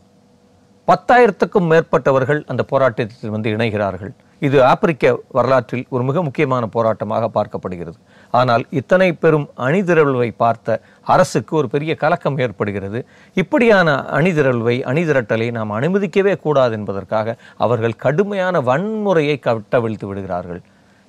பத்தாயிரத்துக்கும் 0.89 1.67
மேற்பட்டவர்கள் 1.71 2.39
அந்த 2.51 2.61
போராட்டத்தில் 2.71 3.33
வந்து 3.33 3.49
இணைகிறார்கள். 3.55 4.11
இது 4.47 4.57
ஆப்பிரிக்க 4.69 5.05
வரலாற்றில் 5.37 5.83
ஒரு 5.95 6.03
மிக 6.09 6.21
முக்கியமான 6.27 6.63
போராட்டமாக 6.75 7.27
பார்க்கப்படுகிறது. 7.37 7.97
ஆனால் 8.39 8.63
இத்தனை 8.79 9.09
பெரும் 9.23 9.47
அணிதிரள்வை 9.67 10.29
பார்த்த 10.43 10.77
அரசுக்கு 11.13 11.53
ஒரு 11.59 11.67
பெரிய 11.73 11.91
கலக்கம் 12.03 12.39
ஏற்படுகிறது. 12.45 13.01
இப்படியான 13.41 13.97
அணிதிரள்வை 14.19 14.75
அணிதிரட்டலை 14.91 15.47
நாம் 15.57 15.75
அனுமதிக்கவே 15.79 16.35
கூடாது 16.45 16.75
என்பதற்காக 16.79 17.35
அவர்கள் 17.65 17.99
கடுமையான 18.05 18.61
வன்முறையை 18.69 19.37
கட்டவிழ்த்து 19.47 20.07
விடுகிறார்கள். 20.09 20.61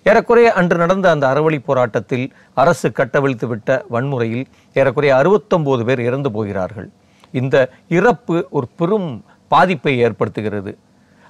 ஏறக்குறைய 0.07 0.49
அன்று 0.59 0.77
நடந்த 0.83 1.07
அந்த 1.15 1.25
அறவழி 1.33 1.59
போராட்டத்தில் 1.69 2.27
அரசு 2.63 2.89
கட்டவிழ்த்து 3.01 3.47
விட்ட 3.47 3.83
வன்முறையில் 3.95 4.47
ஏறக்குறைய 4.81 5.15
அறுபத்தொம்போது 5.21 5.85
பேர் 5.89 6.07
இறந்து 6.09 6.31
போகிறார்கள். 6.37 6.89
இந்த 7.35 7.57
இறப்பு 7.99 8.37
ஒரு 8.59 8.67
பெரும் 8.81 9.11
பாதிப்பை 9.49 9.95
ஏற்படுத்துகிறது. 10.05 10.73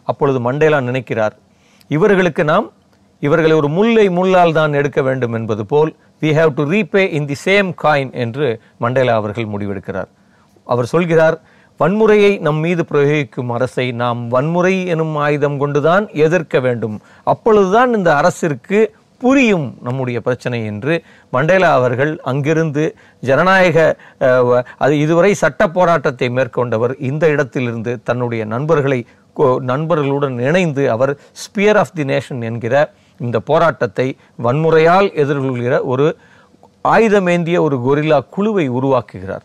அப்பொழுது 0.09 0.41
மண்டேலா 0.41 0.81
நினைக்கிறார் 0.81 1.35
இவர்களுக்கு 1.97 2.45
நாம் 2.45 2.67
இவர்களை 3.23 3.55
ஒரு 3.57 3.69
முல்லை 3.69 4.09
முள்ளால் 4.09 4.53
தான் 4.53 4.73
எடுக்க 4.73 5.03
வேண்டும் 5.03 5.33
என்பது 5.33 5.63
போல் 5.67 5.91
we 6.23 6.31
have 6.39 6.51
to 6.59 6.65
repay 6.73 7.03
in 7.19 7.29
the 7.31 7.37
same 7.45 7.71
coin 7.83 8.13
என்று 8.25 8.47
மண்டேலா 8.79 9.15
அவர்கள் 9.21 9.53
முடிவெடுக்கிறார். 9.55 10.11
அவர் 10.67 10.91
சொல்கிறார் 10.95 11.37
வன்முறையை 11.81 12.31
நம் 12.41 12.61
மீது 12.65 12.85
பிரயோகிக்கும் 12.91 13.51
அரசை 13.57 13.85
நாம் 14.03 14.21
வன்முறை 14.29 14.75
எனும் 14.87 15.17
ஆயுதம் 15.17 15.59
கொண்டுதான் 15.59 16.05
எதிர்க்க 16.27 16.61
வேண்டும். 16.61 16.97
அப்பொழுதுதான் 17.33 17.91
இந்த 17.99 18.11
அரசிற்கு 18.17 18.79
புரியும் 19.23 19.69
நம்முடைய 19.87 20.19
பிரச்சனை 20.27 20.59
என்று 20.71 20.95
மண்டேலா 21.35 21.71
அவர்கள் 21.79 22.13
அங்கிருந்து 22.31 22.85
ஜனநாயக 23.29 23.79
அது 24.85 24.95
இதுவரை 25.05 25.33
சட்ட 25.43 25.63
போராட்டத்தை 25.77 26.29
மேற்கொண்டவர். 26.37 26.95
இந்த 27.11 27.25
இடத்திலிருந்து 27.35 27.95
தன்னுடைய 28.11 28.45
நண்பர்களை 28.55 29.01
நண்பர்களுடன் 29.73 30.37
இணைந்து 30.49 30.85
அவர் 30.95 31.13
ஸ்பியர் 31.43 31.79
ஆஃப் 31.83 31.93
தி 31.99 32.05
நேஷன் 32.13 32.41
என்கிற 32.49 32.75
இந்த 33.27 33.39
போராட்டத்தை 33.51 34.07
வன்முறையால் 34.47 35.09
எதிர்கொள்கிற 35.23 35.75
ஒரு 35.93 36.07
ஆயுதமேந்திய 36.95 37.59
ஒரு 37.67 37.77
கொரில்லா 37.87 38.19
குழுவை 38.35 38.67
உருவாக்குகிறார். 38.79 39.45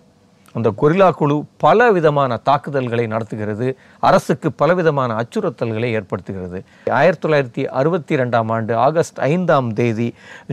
அந்த 0.57 0.69
கொரில்லா 0.81 1.10
குழு 1.19 1.38
பல 1.57 1.91
விதமான 1.91 2.38
தாக்குதல்களை 2.50 3.05
நடத்துகிறது. 3.07 3.67
அரசுக்கு 4.00 4.51
பலவிதமான 4.51 5.10
அச்சுறுத்தல்களை 5.22 5.89
ஏற்படுத்துகிறது. 6.00 6.60
ஆயிரத்தி 7.00 7.24
தொள்ளாயிரத்தி 7.25 7.65
அறுபத்தி 7.79 8.15
ரெண்டாம் 8.15 8.51
ஆண்டு 8.55 8.75
ஆகஸ்ட் 8.88 9.19
ஐந்தாம் 9.19 9.74
தேதி 9.74 10.10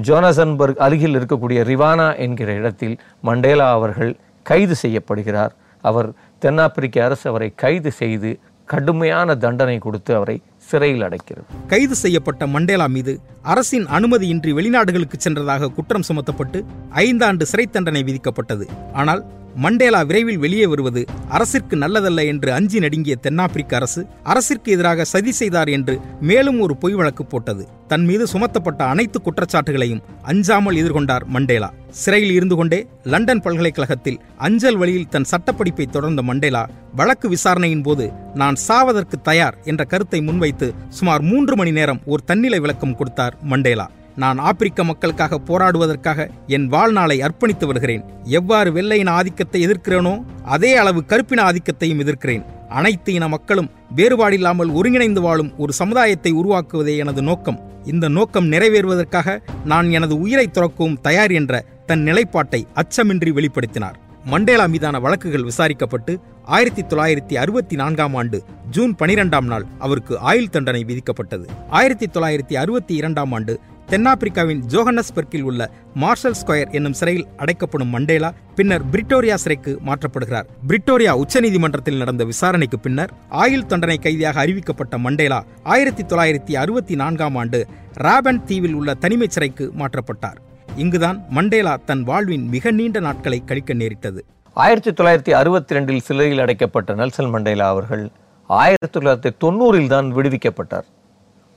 ஜோனசன்பர்க் 0.09 0.85
அருகில் 0.87 1.17
இருக்கக்கூடிய 1.21 1.63
ரிவானா 1.71 2.09
என்கிற 2.27 2.53
இடத்தில் 2.53 2.97
மண்டேலா 3.23 3.71
அவர்கள் 3.79 4.13
கைது 4.43 4.77
செய்யப்படுகிறார். 4.83 5.55
அவர் 5.81 6.09
தென்னாப்பிரிக்க 6.39 7.05
அரசு 7.05 7.27
அவரை 7.31 7.53
கைது 7.55 7.91
செய்து 8.03 8.31
கடுமையான 8.65 9.35
தண்டனை 9.35 9.79
கொடுத்து 9.79 10.15
அவரை 10.15 10.37
சிறையில் 10.71 11.05
அடைக்கிறது. 11.07 11.47
கைது 11.67 11.95
செய்யப்பட்ட 11.95 12.47
மண்டேலா 12.47 12.87
மீது 12.97 13.13
அரசின் 13.43 13.87
அனுமதியின்றி 13.97 14.51
வெளிநாடுகளுக்கு 14.59 15.17
சென்றதாக 15.25 15.71
குற்றம் 15.77 16.07
சுமத்தப்பட்டு 16.09 16.61
ஐந்தாண்டு 17.05 17.43
சிறை 17.43 17.67
தண்டனை 17.67 18.03
விதிக்கப்பட்டது. 18.03 18.67
ஆனால் 18.93 19.23
மண்டேலா 19.57 20.01
விரைவில் 20.03 20.39
வெளியே 20.39 20.67
வருவது 20.67 21.07
அரசிற்கு 21.29 21.77
நல்லதல்ல 21.77 22.25
என்று 22.27 22.53
அஞ்சி 22.53 22.79
நடுங்கிய 22.79 23.17
தென்னாப்பிரிக்க 23.17 23.77
அரசு 23.77 24.07
அரசிற்கு 24.23 24.73
எதிராக 24.73 25.05
சதி 25.05 25.33
செய்தார் 25.33 25.69
என்று 25.69 25.99
மேலும் 26.21 26.61
ஒரு 26.61 26.77
பொய் 26.77 26.93
வழக்கு 26.93 27.25
போட்டது. 27.25 27.69
தன் 27.89 28.05
மீது 28.05 28.27
சுமத்தப்பட்ட 28.27 28.85
அனைத்து 28.85 29.21
குற்றச்சாட்டுகளையும் 29.21 30.03
அஞ்சாமல் 30.23 30.75
எதிர்கொண்டார் 30.75 31.25
மண்டேலா. 31.27 31.71
சிறையில் 31.91 32.33
இருந்து 32.33 32.57
கொண்டே 32.57 32.87
லண்டன் 33.03 33.41
பல்கலைக்கழகத்தில் 33.41 34.21
அஞ்சல் 34.37 34.77
வழியில் 34.77 35.09
தன் 35.09 35.31
சட்டப்படிப்பை 35.31 35.87
தொடர்ந்த 35.87 36.23
மண்டேலா 36.23 36.69
வழக்கு 36.95 37.29
விசாரணையின் 37.29 37.83
போது 37.83 38.13
நான் 38.35 38.55
சாவதற்கு 38.69 39.17
தயார் 39.23 39.59
என்ற 39.65 39.85
கருத்தை 39.85 40.21
முன்வைத்து 40.21 40.75
சுமார் 40.89 41.23
மூன்று 41.23 41.57
மணி 41.57 41.73
நேரம் 41.73 42.03
ஒரு 42.05 42.23
தன்னிலை 42.25 42.59
விளக்கம் 42.59 42.97
கொடுத்தார் 42.97 43.37
மண்டேலா. 43.43 43.89
நான் 44.17 44.39
ஆப்பிரிக்க 44.39 44.85
மக்களுக்காக 44.85 45.41
போராடுவதற்காக 45.47 46.29
என் 46.47 46.67
வாழ்நாளை 46.67 47.23
அர்ப்பணித்து 47.23 47.67
வருகிறேன். 47.67 48.05
எவ்வாறு 48.25 48.73
வெள்ளையின 48.73 49.09
ஆதிக்கத்தை 49.09 49.67
எதிர்க்கிறேனோ 49.67 50.25
அதே 50.45 50.77
அளவு 50.77 51.05
கருப்பின 51.05 51.43
ஆதிக்கத்தையும் 51.43 52.03
எதிர்க்கிறேன். 52.05 52.45
அனைத்து 52.69 53.13
இன 53.13 53.29
மக்களும் 53.29 53.71
வேறுபாடில்லாமல் 53.97 54.73
ஒருங்கிணைந்து 54.73 55.21
வாழும் 55.21 55.59
ஒரு 55.59 55.73
சமுதாயத்தை 55.73 56.33
உருவாக்குவதே 56.33 56.97
எனது 56.97 57.23
நோக்கம். 57.23 57.61
இந்த 57.85 58.09
நோக்கம் 58.09 58.53
நிறைவேறுவதற்காக 58.53 59.39
நான் 59.65 59.91
எனது 59.91 60.21
உயிரை 60.21 60.51
துறக்கவும் 60.53 61.01
தயார் 61.01 61.33
என்ற 61.33 61.65
தன் 61.87 62.03
நிலைப்பாட்டை 62.03 62.67
அச்சமின்றி 62.75 63.33
வெளிப்படுத்தினார். 63.33 63.95
மண்டேலா 64.25 64.67
மீதான 64.67 64.99
வழக்குகள் 64.99 65.43
விசாரிக்கப்பட்டு 65.43 66.21
ஆயிரத்தி 66.45 66.83
தொள்ளாயிரத்தி 66.83 67.35
அறுபத்தி 67.35 67.77
நான்காம் 67.77 68.15
ஆண்டு 68.15 68.43
ஜூன் 68.71 68.95
பனிரெண்டாம் 68.99 69.45
நாள் 69.45 69.67
அவருக்கு 69.79 70.19
ஆயுள் 70.19 70.49
தண்டனை 70.49 70.85
விதிக்கப்பட்டது. 70.85 71.47
ஆயிரத்தி 71.71 72.07
தொள்ளாயிரத்தி 72.07 72.55
அறுபத்தி 72.55 72.95
இரண்டாம் 72.95 73.33
ஆண்டு 73.33 73.61
தென்னாப்பிரிக்காவின் 73.93 74.61
ஜோகன்னஸ்பெர்க்கில் 74.73 75.43
உள்ள 75.43 75.63
மார்ஷல் 75.95 76.37
ஸ்கொயர் 76.41 76.71
என்னும் 76.71 76.93
சிறையில் 76.93 77.27
அடைக்கப்படும் 77.37 77.93
மண்டேலா 77.95 78.29
பின்னர் 78.55 78.85
பிரிட்டோரியா 78.93 79.35
சிறைக்கு 79.35 79.73
மாற்றப்படுகிறார். 79.87 80.47
பிரிட்டோரியா 80.69 81.13
உச்சநீதிமன்றத்தில் 81.23 81.97
நடந்த 81.97 82.25
விசாரணைக்கு 82.25 82.79
பின்னர் 82.79 83.13
ஆயுள் 83.29 83.67
தண்டனை 83.67 83.99
கைதியாக 83.99 84.45
அறிவிக்கப்பட்ட 84.45 84.99
மண்டேலா 84.99 85.41
ஆயிரத்தி 85.63 86.03
தொள்ளாயிரத்தி 86.03 86.55
அறுபத்தி 86.63 86.95
நான்காம் 86.95 87.37
ஆண்டு 87.37 87.61
ராபன் 87.95 88.45
தீவில் 88.45 88.75
உள்ள 88.75 88.95
தனிமைச் 88.95 89.31
சிறைக்கு 89.31 89.73
மாற்றப்பட்டார். 89.81 90.39
இங்குதான் 90.77 91.21
மண்டேலா 91.31 91.75
தன் 91.85 92.03
வாழ்வின் 92.03 92.47
மிக 92.49 92.71
நீண்ட 92.71 93.01
நாட்களை 93.01 93.43
கழிக்க 93.45 93.73
நேரிட்டது. 93.75 94.25
ஆயிரத்தி 94.53 94.91
தொள்ளாயிரத்தி 94.91 95.35
அறுபத்தி 95.41 95.75
ரெண்டில் 95.75 96.07
சிறையில் 96.09 96.39
அடைக்கப்பட்ட 96.39 96.95
நெல்சன் 96.95 97.33
மண்டேலா 97.35 97.69
அவர்கள் 97.69 98.11
ஆயிரத்தி 98.47 98.99
தொள்ளாயிரத்தி 98.99 99.31
தொண்ணூறில் 99.45 99.87
தான் 99.87 100.09
விடுவிக்கப்பட்டார். 100.17 100.89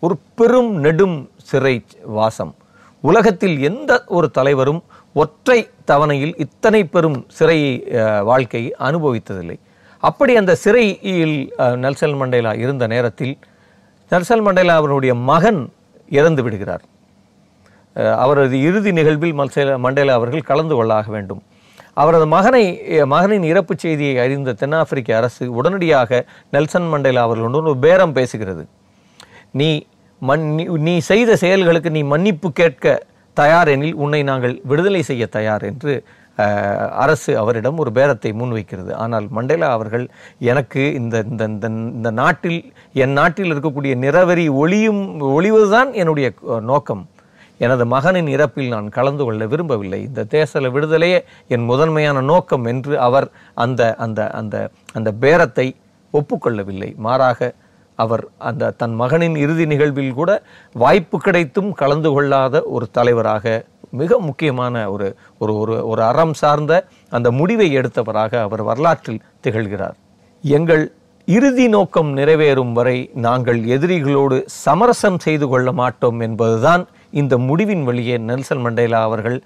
ஒரு 0.05 0.15
பெரும் 0.39 0.72
நெடும் 0.83 1.17
சிறை 1.50 1.74
வாசம். 2.17 2.51
உலகத்தில் 3.10 3.55
எந்த 3.69 3.91
ஒரு 4.17 4.27
தலைவரும் 4.38 4.81
ஒற்றை 5.22 5.57
தவணையில் 5.89 6.33
இத்தனை 6.43 6.81
பெரும் 6.93 7.17
சிறை 7.38 7.57
வாழ்க்கையை 8.29 8.69
அனுபவித்ததில்லை. 8.88 9.57
அப்படி 10.10 10.33
அந்த 10.41 10.53
சிறையில் 10.63 11.38
நெல்சல் 11.83 12.17
மண்டேலா 12.22 12.51
இருந்த 12.63 12.88
நேரத்தில் 12.93 13.33
நெல்சல் 14.12 14.43
மண்டேலா 14.48 14.75
அவருடைய 14.81 15.13
மகன் 15.31 15.62
இறந்து 16.19 16.41
விடுகிறார். 16.48 16.83
அவரது 18.24 18.57
இறுதி 18.67 18.91
நிகழ்வில் 19.00 19.38
மல்சேல 19.39 19.79
மண்டேலா 19.86 20.13
அவர்கள் 20.19 20.50
கலந்து 20.51 20.75
கொள்ளாக 20.77 21.07
வேண்டும். 21.15 21.41
அவரது 22.01 22.25
மகனை 22.36 22.65
மகனின் 23.15 23.50
இறப்பு 23.53 23.74
செய்தியை 23.83 24.15
அறிந்த 24.25 24.60
தென்னாப்பிரிக்க 24.62 25.10
அரசு 25.22 25.43
உடனடியாக 25.60 26.24
நெல்சன் 26.55 26.91
மண்டேலா 26.93 27.24
அவர்களுடன் 27.27 27.72
ஒரு 27.72 27.81
பேரம் 27.88 28.15
பேசுகிறது. 28.19 28.63
நீ 29.60 29.72
மன் 30.23 30.43
நீ- 30.85 30.97
செய்த 30.97 31.35
செயல்களுக்கு 31.35 31.89
நீ 31.91 32.01
மன்னிப்பு 32.03 32.51
கேட்க 32.51 33.05
தயார் 33.33 33.67
எனில் 33.67 33.95
உன்னை 33.95 34.23
நாங்கள் 34.23 34.61
விடுதலை 34.63 35.01
செய்ய 35.01 35.25
தயார் 35.27 35.61
என்று 35.61 35.93
அரசு 36.91 37.37
அவரிடம் 37.37 37.77
ஒரு 37.77 37.91
பேரத்தை 37.91 38.31
முன்வைக்கிறது. 38.31 38.91
ஆனால் 38.93 39.25
மண்டேலா 39.29 39.67
அவர்கள் 39.69 40.05
எனக்கு 40.39 40.93
இந்த 40.93 41.23
இந்த 41.29 41.43
இந்த 41.43 41.67
இந்த 41.67 42.11
நாட்டில் 42.11 42.59
என் 42.93 43.11
நாட்டில் 43.11 43.53
இருக்கக்கூடிய 43.53 43.93
நிறவெறி 44.05 44.45
ஒளியும் 44.51 45.01
ஒளிவதுதான் 45.21 45.91
என்னுடைய 45.91 46.31
நோக்கம். 46.61 47.03
எனது 47.57 47.85
மகனின் 47.85 48.27
இறப்பில் 48.27 48.67
நான் 48.67 48.89
கலந்து 48.89 49.23
கொள்ள 49.23 49.45
விரும்பவில்லை. 49.45 50.01
இந்த 50.01 50.25
தேசல 50.29 50.69
விடுதலையே 50.69 51.19
என் 51.47 51.65
முதன்மையான 51.65 52.21
நோக்கம் 52.21 52.65
என்று 52.65 52.99
அவர் 52.99 53.27
அந்த 53.53 53.95
அந்த 53.95 54.29
அந்த 54.29 54.69
அந்த 54.93 55.13
பேரத்தை 55.21 55.75
ஒப்புக்கொள்ளவில்லை. 56.13 56.95
மாறாக 56.95 57.53
அவர் 57.95 58.23
அந்த 58.50 58.71
தன் 58.81 58.95
மகனின் 59.01 59.35
இறுதி 59.43 59.65
நிகழ்வில் 59.65 60.17
கூட 60.19 60.31
வாய்ப்பு 60.83 61.17
கிடைத்தும் 61.19 61.69
கலந்து 61.81 62.12
கொள்ளாத 62.12 62.63
ஒரு 62.75 62.85
தலைவராக 62.91 63.65
மிக 64.01 64.17
முக்கியமான 64.27 64.75
ஒரு 64.91 65.07
ஒரு 65.38 65.53
ஒரு 65.62 65.75
ஒரு 65.91 66.01
அறம் 66.03 66.35
சார்ந்த 66.41 66.73
அந்த 67.09 67.31
முடிவை 67.39 67.69
எடுத்தவராக 67.77 68.41
அவர் 68.47 68.63
வரலாற்றில் 68.69 69.23
திகழ்கிறார். 69.45 69.97
எங்கள் 70.43 70.83
இறுதி 71.27 71.65
நோக்கம் 71.67 72.09
நிறைவேறும் 72.17 72.71
வரை 72.77 72.97
நாங்கள் 73.25 73.59
எதிரிகளோடு 73.75 74.38
சமரசம் 74.63 75.19
செய்து 75.25 75.45
கொள்ள 75.47 75.71
மாட்டோம் 75.71 76.19
என்பதுதான் 76.19 76.83
இந்த 77.21 77.38
முடிவின் 77.47 77.83
வழியே 77.83 78.17
நெல்சன் 78.29 78.63
மண்டேலா 78.65 79.01
அவர்கள் 79.09 79.38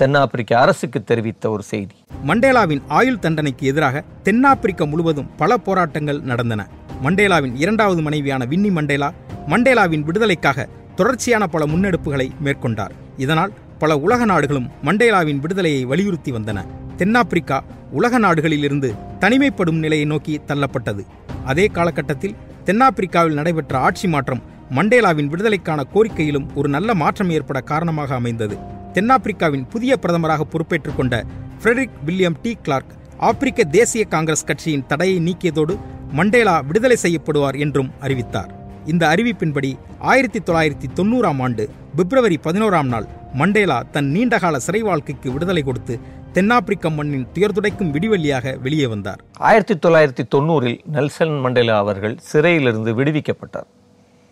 தென்னாப்பிரிக்க 0.00 0.52
அரசுக்கு 0.60 1.00
தெரிவித்த 1.10 1.50
ஒரு 1.50 1.62
செய்தி. 1.72 1.94
மண்டேலாவின் 2.28 2.82
ஆயுள் 2.98 3.22
தண்டனைக்கு 3.24 3.64
எதிராக 3.72 4.02
தென்னாப்பிரிக்கா 4.22 4.86
முழுவதும் 4.92 5.30
பல 5.36 5.56
போராட்டங்கள் 5.66 6.20
நடந்தன. 6.30 6.64
மண்டேலாவின் 7.04 7.54
இரண்டாவது 7.54 8.02
மனைவியான 8.02 8.44
வின்னி 8.44 8.70
மண்டேலா 8.70 9.12
மண்டேலாவின் 9.46 10.02
விடுதலைக்காக 10.02 10.68
தொடர்ச்சியான 10.94 11.46
பல 11.46 11.64
முன்னெடுப்புகளை 11.66 12.26
மேற்கொண்டார். 12.44 12.92
இதனால் 13.16 13.52
பல 13.78 13.96
உலக 13.98 14.24
நாடுகளும் 14.24 14.70
மண்டேலாவின் 14.84 15.38
விடுதலையை 15.38 15.84
வலியுறுத்தி 15.84 16.32
வந்தன. 16.32 16.66
தென்னாப்பிரிக்கா 16.96 17.64
உலக 17.90 18.18
நாடுகளிலிருந்து 18.18 18.88
தனிமைப்படும் 19.20 19.78
நிலையை 19.78 20.04
நோக்கி 20.04 20.40
தள்ளப்பட்டது. 20.46 21.04
அதே 21.44 21.66
காலகட்டத்தில் 21.66 22.36
தென்னாப்பிரிக்காவில் 22.64 23.38
நடைபெற்ற 23.40 23.78
ஆட்சி 23.78 24.08
மாற்றம் 24.08 24.42
மண்டேலாவின் 24.76 25.26
விடுதலைக்கான 25.26 25.84
கோரிக்கையிலும் 25.94 26.48
ஒரு 26.54 26.68
நல்ல 26.68 26.94
மாற்றம் 26.94 27.30
ஏற்பட 27.30 27.60
காரணமாக 27.60 28.14
அமைந்தது. 28.14 28.58
தென்னாப்பிரிக்காவின் 28.92 29.68
புதிய 29.68 29.96
பிரதமராக 30.02 30.40
பொறுப்பேற்றுக் 30.40 30.96
கொண்ட 30.96 31.24
ஃப்ரெட்ரிக் 31.62 31.96
வில்லியம் 32.04 32.36
டி 32.42 32.58
கிளார்க் 32.62 32.92
ஆப்பிரிக்க 33.16 33.64
தேசிய 33.64 34.04
காங்கிரஸ் 34.04 34.44
கட்சியின் 34.44 34.86
தடையை 34.86 35.16
நீக்கியதோடு 35.20 35.78
மண்டேலா 36.12 36.60
விடுதலை 36.60 36.96
செய்யப்படுவார் 37.02 37.58
என்றும் 37.58 37.90
அறிவித்தார். 38.00 38.50
இந்த 38.86 39.04
அறிவிப்பின்படி 39.06 39.70
ஆயிரத்தி 39.98 40.38
தொள்ளாயிரத்தி 40.38 40.88
தொண்ணூறாம் 40.94 41.40
ஆண்டு 41.42 41.64
பிப்ரவரி 41.96 42.38
பதினோராம் 42.44 42.90
நாள் 42.92 43.06
மண்டேலா 43.34 43.76
தன் 43.90 44.08
நீண்டகால 44.10 44.58
சிறை 44.58 44.80
வாழ்க்கைக்கு 44.82 45.32
விடுதலை 45.32 45.62
கொடுத்து 45.62 45.94
தென்னாப்பிரிக்க 46.32 46.90
மண்ணின் 46.90 47.26
துயர்துடைக்கும் 47.34 47.92
விடிவெள்ளியாக 47.94 48.60
வெளியே 48.60 48.86
வந்தார். 48.86 49.20
ஆயிரத்தி 49.38 49.74
தொள்ளாயிரத்தி 49.74 50.24
தொண்ணூறில் 50.34 50.80
நெல்சன் 50.96 51.36
மண்டேலா 51.38 51.76
அவர்கள் 51.76 52.16
சிறையிலிருந்து 52.30 52.94
விடுவிக்கப்பட்டார். 52.94 53.68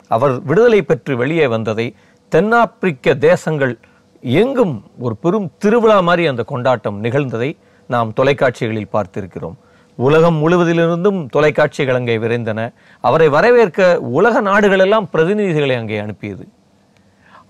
அவர் 0.06 0.42
விடுதலை 0.42 0.82
பெற்று 0.82 1.16
வெளியே 1.16 1.46
வந்ததை 1.46 1.94
தென்னாப்பிரிக்க 2.28 3.14
தேசங்கள் 3.14 3.78
எங்கும் 4.22 4.76
ஒரு 4.98 5.16
பெரும் 5.16 5.50
திருவிழா 5.58 6.00
மாதிரி 6.00 6.26
அந்த 6.26 6.42
கொண்டாட்டம் 6.42 7.02
நிகழ்ந்ததை 7.04 7.56
நாம் 7.86 8.12
தொலைக்காட்சிகளில் 8.12 8.92
பார்த்திருக்கிறோம். 8.92 9.56
உலகம் 10.06 10.36
முழுவதிலிருந்தும் 10.42 11.20
தொலைக்காட்சிகள் 11.34 11.98
அங்கே 11.98 12.16
விரைந்தன. 12.24 12.60
அவரை 13.04 13.28
வரவேற்க 13.36 13.88
உலக 14.18 14.40
நாடுகளெல்லாம் 14.48 15.06
பிரதிநிதிகளை 15.14 15.76
அங்கே 15.80 15.98
அனுப்பியது. 16.04 16.44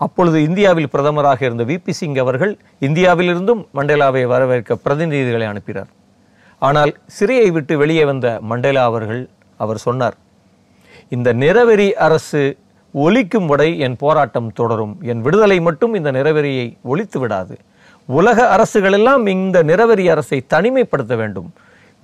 அப்பொழுது 0.04 0.38
இந்தியாவில் 0.48 0.90
பிரதமராக 0.94 1.40
இருந்த 1.48 1.64
விபி 1.70 1.92
சிங் 1.98 2.18
அவர்கள் 2.24 2.52
இந்தியாவிலிருந்தும் 2.88 3.62
மண்டேலாவை 3.78 4.22
வரவேற்க 4.34 4.78
பிரதிநிதிகளை 4.84 5.46
அனுப்பினார். 5.52 5.90
ஆனால் 6.62 6.92
சிறையை 7.18 7.48
விட்டு 7.56 7.74
வெளியே 7.82 8.04
வந்த 8.12 8.26
மண்டேலா 8.52 8.84
அவர்கள் 8.90 9.22
அவர் 9.64 9.84
சொன்னார் 9.87 10.16
இந்த 11.16 11.28
நிறவெறி 11.42 11.88
அரசு 12.06 12.42
ஒழிக்கும் 13.04 13.48
வடை 13.50 13.70
என் 13.87 13.96
போராட்டம் 14.02 14.50
தொடரும். 14.58 14.94
என் 15.11 15.22
விடுதலை 15.26 15.58
மட்டும் 15.68 15.92
இந்த 15.98 16.11
நிறவெறியை 16.18 16.66
ஒழித்து 16.92 17.18
விடாது. 17.20 17.54
உலக 18.18 18.38
அரசுகளெல்லாம் 18.56 19.24
இந்த 19.37 19.58
நிறவெறி 19.70 20.04
அரசை 20.14 20.38
தனிமைப்படுத்த 20.54 21.16
வேண்டும். 21.22 21.48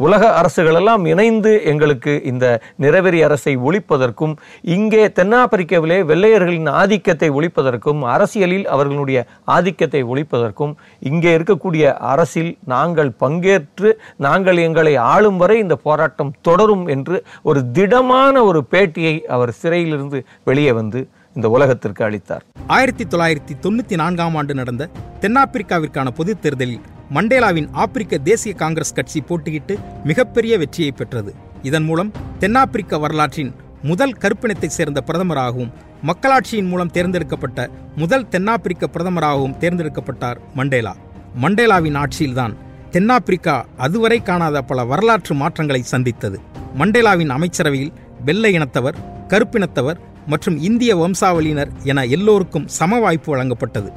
உலக 0.01 0.23
அரசுகளெல்லாம் 0.39 1.07
இணைந்து 1.07 1.63
எங்களுக்கு 1.65 2.23
இந்த 2.23 2.47
நிறவெறி 2.81 3.25
அரசை 3.25 3.57
ஒழிப்பதற்கும் 3.57 4.35
இங்கே 4.65 5.05
தென்னாப்பிரிக்காவிலே 5.09 5.99
வெள்ளையர்களின் 6.05 6.71
ஆதிக்கத்தை 6.73 7.31
ஒழிப்பதற்கும் 7.31 8.03
அரசியலில் 8.05 8.67
அவர்களுடைய 8.67 9.19
ஆதிக்கத்தை 9.45 10.03
ஒழிப்பதற்கும் 10.05 10.73
இங்கே 11.03 11.39
இருக்கக்கூடிய 11.39 11.85
அரசில் 12.05 12.59
நாங்கள் 12.65 13.13
பங்கேற்று 13.21 13.91
நாங்கள் 14.17 14.57
எங்களை 14.59 14.97
ஆளும் 15.07 15.37
வரை 15.37 15.59
இந்த 15.59 15.77
போராட்டம் 15.77 16.35
தொடரும் 16.41 16.87
என்று 16.87 17.19
ஒரு 17.43 17.63
திடமான 17.73 18.45
ஒரு 18.45 18.63
பேட்டியை 18.71 19.23
அவர் 19.29 19.53
சிறையிலிருந்து 19.53 20.25
வெளியே 20.45 20.73
வந்து 20.73 21.03
இந்த 21.37 21.49
உலகத்திற்கு 21.49 22.05
அளித்தார். 22.05 22.43
ஆயிரத்தி 22.67 23.05
தொள்ளாயிரத்தி 23.05 23.55
தொண்ணூத்தி 23.63 23.97
நான்காம் 23.97 24.35
ஆண்டு 24.35 24.55
நடந்த 24.55 24.89
தென்னாப்பிரிக்காவிற்கான 25.21 26.09
பொது 26.11 26.39
தேர்தலில் 26.39 26.85
மண்டேலாவின் 27.15 27.69
ஆப்பிரிக்க 27.73 28.19
தேசிய 28.19 28.55
காங்கிரஸ் 28.55 28.93
கட்சி 28.93 29.21
போட்டியிட்டு 29.21 29.75
மிகப்பெரிய 30.05 30.59
வெற்றியை 30.59 30.93
பெற்றது. 30.93 31.35
இதன் 31.63 31.85
மூலம் 31.85 32.13
தென்னாப்பிரிக்க 32.39 32.99
வரலாற்றின் 32.99 33.55
முதல் 33.83 34.13
கருப்பினத்தைச் 34.13 34.77
சேர்ந்த 34.77 35.03
பிரதமராகவும் 35.07 35.73
மக்களாட்சியின் 36.03 36.69
மூலம் 36.69 36.91
தேர்ந்தெடுக்கப்பட்ட 36.91 37.71
முதல் 37.97 38.29
தென்னாப்பிரிக்க 38.29 38.89
பிரதமராகவும் 38.93 39.57
தேர்ந்தெடுக்கப்பட்டார் 39.59 40.37
மண்டேலா. 40.55 40.97
மண்டேலாவின் 41.43 42.03
ஆட்சியில்தான் 42.03 42.57
தென்னாப்பிரிக்கா 42.91 43.67
அதுவரை 43.77 44.23
காணாத 44.23 44.63
பல 44.63 44.85
வரலாற்று 44.85 45.35
மாற்றங்களை 45.35 45.83
சந்தித்தது. 45.83 46.41
மண்டேலாவின் 46.79 47.29
அமைச்சரவையில் 47.29 47.93
வெள்ளை 48.25 48.59
இனத்தவர் 48.59 48.95
கருப்பினத்தவர் 49.29 49.97
மற்றும் 50.27 50.59
இந்திய 50.59 50.97
வம்சாவளியினர் 50.97 51.71
என 51.83 52.05
எல்லோருக்கும் 52.05 52.69
சம 52.69 52.99
வாய்ப்பு 52.99 53.37
வழங்கப்பட்டது. 53.37 53.93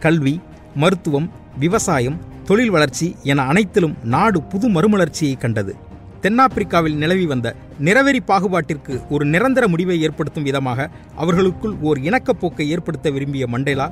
கல்வி 0.00 0.40
மருத்துவம் 0.74 1.30
விவசாயம் 1.58 2.28
தொழில் 2.48 2.72
வளர்ச்சி 2.74 3.06
என 3.22 3.42
அனைத்திலும் 3.42 3.96
நாடு 4.14 4.38
புது 4.42 4.66
மறுமலர்ச்சியை 4.68 5.34
கண்டது. 5.38 5.72
தென்னாப்பிரிக்காவில் 6.22 6.96
நிலவி 7.02 7.26
வந்த 7.26 7.48
நிறவெறி 7.86 8.20
பாகுபாட்டிற்கு 8.30 8.94
ஒரு 9.08 9.24
நிரந்தர 9.24 9.68
முடிவை 9.68 9.96
ஏற்படுத்தும் 10.06 10.46
விதமாக 10.48 10.88
அவர்களுக்குள் 11.16 11.74
ஓர் 11.80 11.98
இணக்கப்போக்கை 11.98 12.66
ஏற்படுத்த 12.74 13.10
விரும்பிய 13.10 13.46
மண்டேலா 13.46 13.86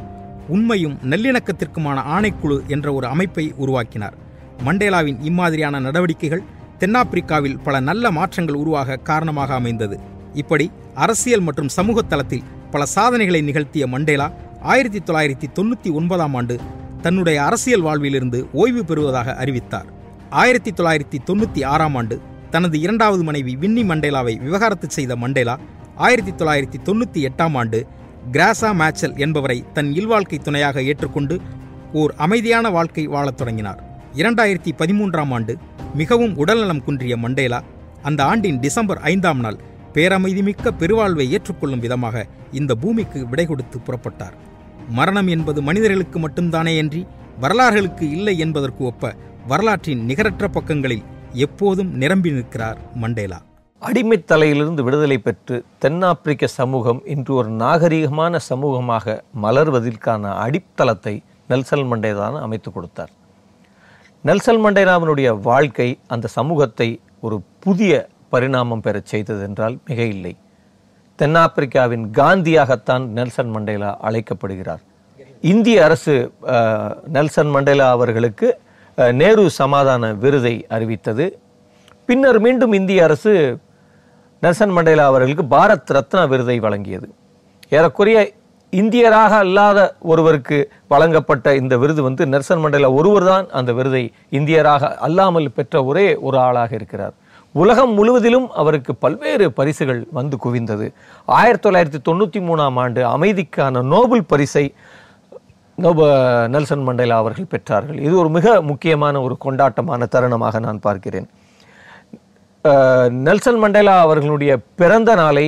உண்மையும் 0.48 0.96
நல்லிணக்கத்திற்குமான 1.10 1.98
ஆணைக்குழு 2.16 2.58
என்ற 2.66 2.92
ஒரு 2.92 3.06
அமைப்பை 3.06 3.44
உருவாக்கினார். 3.56 4.16
மண்டேலாவின் 4.64 5.18
இம்மாதிரியான 5.22 5.80
நடவடிக்கைகள் 5.80 6.46
தென்னாப்பிரிக்காவில் 6.78 7.58
பல 7.64 7.80
நல்ல 7.80 8.10
மாற்றங்கள் 8.10 8.60
உருவாக 8.62 8.96
காரணமாக 8.96 9.54
அமைந்தது. 9.54 9.98
இப்படி 10.34 10.70
அரசியல் 10.94 11.40
மற்றும் 11.40 11.68
சமூக 11.68 12.02
தளத்தில் 12.02 12.46
பல 12.70 12.84
சாதனைகளை 12.86 13.40
நிகழ்த்திய 13.42 13.86
மண்டேலா 13.86 14.28
ஆயிரத்தி 14.62 14.98
தொள்ளாயிரத்தி 14.98 15.48
தொண்ணூற்றி 15.58 15.90
ஒன்பதாம் 15.92 16.34
ஆண்டு 16.34 16.54
தன்னுடைய 17.02 17.44
அரசியல் 17.44 17.80
வாழ்விலிருந்து 17.80 18.48
ஓய்வு 18.52 18.84
பெறுவதாக 18.84 19.34
அறிவித்தார். 19.34 19.88
ஆயிரத்தி 20.30 20.70
தொள்ளாயிரத்தி 20.70 21.18
தொண்ணூற்றி 21.26 21.64
ஆறாம் 21.64 21.94
ஆண்டு 21.94 22.20
தனது 22.50 22.80
இரண்டாவது 22.80 23.22
மனைவி 23.22 23.56
வின்னி 23.56 23.82
மண்டேலாவை 23.84 24.34
விவகாரத்து 24.38 24.90
செய்த 24.90 25.16
மண்டேலா 25.16 25.58
ஆயிரத்தி 25.96 26.32
தொள்ளாயிரத்தி 26.32 26.78
தொண்ணூற்றி 26.84 27.20
எட்டாம் 27.28 27.56
ஆண்டு 27.56 27.86
கிராசா 28.32 28.74
மேச்சல் 28.74 29.16
என்பவரை 29.16 29.64
தன் 29.72 29.92
இல்வாழ்க்கை 29.92 30.38
துணையாக 30.38 30.82
ஏற்றுக்கொண்டு 30.82 31.40
ஓர் 31.92 32.14
அமைதியான 32.16 32.70
வாழ்க்கை 32.70 33.06
வாழத் 33.06 33.36
தொடங்கினார். 33.36 33.80
இரண்டாயிரத்தி 34.12 34.72
பதிமூன்றாம் 34.78 35.32
ஆண்டு 35.32 35.56
மிகவும் 35.94 36.36
உடல்நலம் 36.36 36.84
குன்றிய 36.84 37.16
மண்டேலா 37.16 37.62
அந்த 38.02 38.24
ஆண்டின் 38.24 38.58
டிசம்பர் 38.58 38.98
ஐந்தாம் 38.98 39.40
நாள் 39.40 39.58
பேரமைதிமிக்க 39.94 40.70
பெருவாழ்வை 40.78 41.28
ஏற்றுக்கொள்ளும் 41.28 41.78
விதமாக 41.78 42.26
இந்த 42.52 42.74
பூமிக்கு 42.74 43.26
விடை 43.26 43.46
கொடுத்து 43.46 43.78
புறப்பட்டார். 43.78 44.36
மரணம் 44.88 45.26
என்பது 45.26 45.62
மனிதர்களுக்கு 45.62 46.18
மட்டும்தானே 46.28 46.78
அன்றி 46.78 47.06
வரலாறுகளுக்கு 47.40 48.02
இல்லை 48.02 48.38
என்பதற்கு 48.38 48.84
ஒப்ப 48.84 49.14
வரலாற்றின் 49.46 50.04
நிகரற்ற 50.04 50.48
பக்கங்களில் 50.48 51.02
எப்போதும் 51.32 51.96
நிரம்பி 51.96 52.30
நிற்கிறார் 52.30 52.78
மண்டேலா. 52.94 53.42
அடிமைத் 53.80 54.24
தலையிலிருந்து 54.24 54.84
விடுதலை 54.84 55.18
பெற்று 55.18 55.64
தென்னாப்பிரிக்க 55.78 56.46
சமூகம் 56.46 57.02
இன்று 57.06 57.34
ஒரு 57.34 57.50
நாகரிகமான 57.50 58.38
சமூகமாக 58.50 59.20
மலர்வதற்கான 59.42 60.32
அடித்தளத்தை 60.34 61.22
நெல்சல் 61.48 61.86
மண்டேலான 61.86 62.40
அமைத்து 62.40 62.72
கொடுத்தார். 62.72 63.10
நெல்சல் 64.22 64.64
மண்டேலாவினுடைய 64.64 65.40
வாழ்க்கை 65.40 65.98
அந்த 66.06 66.28
சமூகத்தை 66.28 67.00
ஒரு 67.20 67.42
புதிய 67.60 68.08
பரிணாமம் 68.28 68.80
பெறச் 68.80 69.06
செய்தது 69.06 69.42
என்றால் 69.42 69.78
மிக 69.86 70.02
இல்லை. 70.02 70.36
தென்னாப்பிரிக்காவின் 71.20 72.04
காந்தியாகத்தான் 72.18 73.04
நெல்சன் 73.16 73.52
மண்டேலா 73.54 73.90
அழைக்கப்படுகிறார். 74.08 74.82
இந்திய 75.52 75.76
அரசு 75.86 76.14
நெல்சன் 77.16 77.52
மண்டேலா 77.54 77.86
அவர்களுக்கு 77.96 78.48
நேரு 79.20 79.44
சமாதான 79.60 80.12
விருதை 80.24 80.54
அறிவித்தது. 80.76 81.26
பின்னர் 82.08 82.38
மீண்டும் 82.46 82.72
இந்திய 82.78 83.04
அரசு 83.08 83.32
நெல்சன் 84.44 84.74
மண்டேலா 84.76 85.04
அவர்களுக்கு 85.10 85.44
பாரத் 85.56 85.94
ரத்னா 85.96 86.24
விருதை 86.32 86.56
வழங்கியது. 86.66 87.08
ஏறக்குறைய 87.76 88.18
இந்தியராக 88.80 89.32
அல்லாத 89.44 89.78
ஒருவருக்கு 90.12 90.56
வழங்கப்பட்ட 90.92 91.54
இந்த 91.60 91.74
விருது 91.82 92.00
வந்து 92.06 92.22
நெல்சன் 92.32 92.62
மண்டேலா 92.64 92.90
ஒருவர்தான் 93.00 93.46
அந்த 93.58 93.70
விருதை 93.78 94.04
இந்தியராக 94.38 94.90
அல்லாமல் 95.06 95.54
பெற்ற 95.58 95.84
ஒரே 95.90 96.08
ஒரு 96.26 96.38
ஆளாக 96.46 96.70
இருக்கிறார். 96.80 97.14
உலகம் 97.52 97.92
முழுவதிலும் 97.94 98.46
அவருக்கு 98.60 98.92
பல்வேறு 98.94 99.46
பரிசுகள் 99.52 100.00
வந்து 100.18 100.36
குவிந்தது. 100.44 100.86
ஆயிரத்தி 101.24 101.64
தொள்ளாயிரத்தி 101.68 102.00
தொண்ணூற்றி 102.08 102.40
மூணாம் 102.48 102.78
ஆண்டு 102.82 103.00
அமைதிக்கான 103.14 103.82
நோபல் 103.92 104.24
பரிசை 104.24 104.64
நோப 105.84 106.06
நெல்சன் 106.54 106.84
மண்டேலா 106.88 107.16
அவர்கள் 107.22 107.50
பெற்றார்கள். 107.54 107.98
இது 108.06 108.14
ஒரு 108.16 108.30
மிக 108.36 108.62
முக்கியமான 108.62 109.20
ஒரு 109.26 109.36
கொண்டாட்டமான 109.44 110.08
தருணமாக 110.14 110.60
நான் 110.66 110.84
பார்க்கிறேன். 110.86 111.28
நெல்சன் 113.26 113.60
மண்டேலா 113.64 113.94
அவர்களுடைய 114.06 114.52
பிறந்த 114.80 115.14
நாளை 115.14 115.46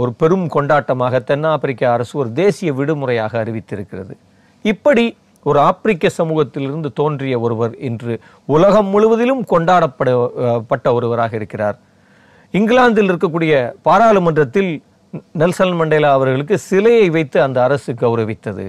ஒரு 0.00 0.12
பெரும் 0.12 0.48
கொண்டாட்டமாக 0.54 1.20
தென்னாப்பிரிக்க 1.30 1.92
அரசு 1.92 2.18
ஒரு 2.18 2.32
தேசிய 2.32 2.72
விடுமுறையாக 2.72 3.44
அறிவித்திருக்கிறது. 3.44 4.14
இப்படி 4.64 5.16
ஒரு 5.46 5.58
ஆப்பிரிக்க 5.60 6.06
சமூகத்திலிருந்து 6.10 6.92
தோன்றிய 6.92 7.40
ஒருவர் 7.40 7.74
இன்று 7.80 8.14
உலகம் 8.48 8.88
முழுவதிலும் 8.88 9.42
கொண்டாடப்பட 9.44 10.08
பட்ட 10.68 10.86
ஒருவராக 10.94 11.32
இருக்கிறார். 11.36 11.76
இங்கிலாந்தில் 12.54 13.10
இருக்கக்கூடிய 13.10 13.54
பாராளுமன்றத்தில் 13.82 14.70
நெல்சன் 15.32 15.76
மண்டேலா 15.76 16.10
அவர்களுக்கு 16.10 16.58
சிலையை 16.64 17.06
வைத்து 17.10 17.38
அந்த 17.42 17.62
அரசு 17.62 17.92
கௌரவித்தது. 17.94 18.66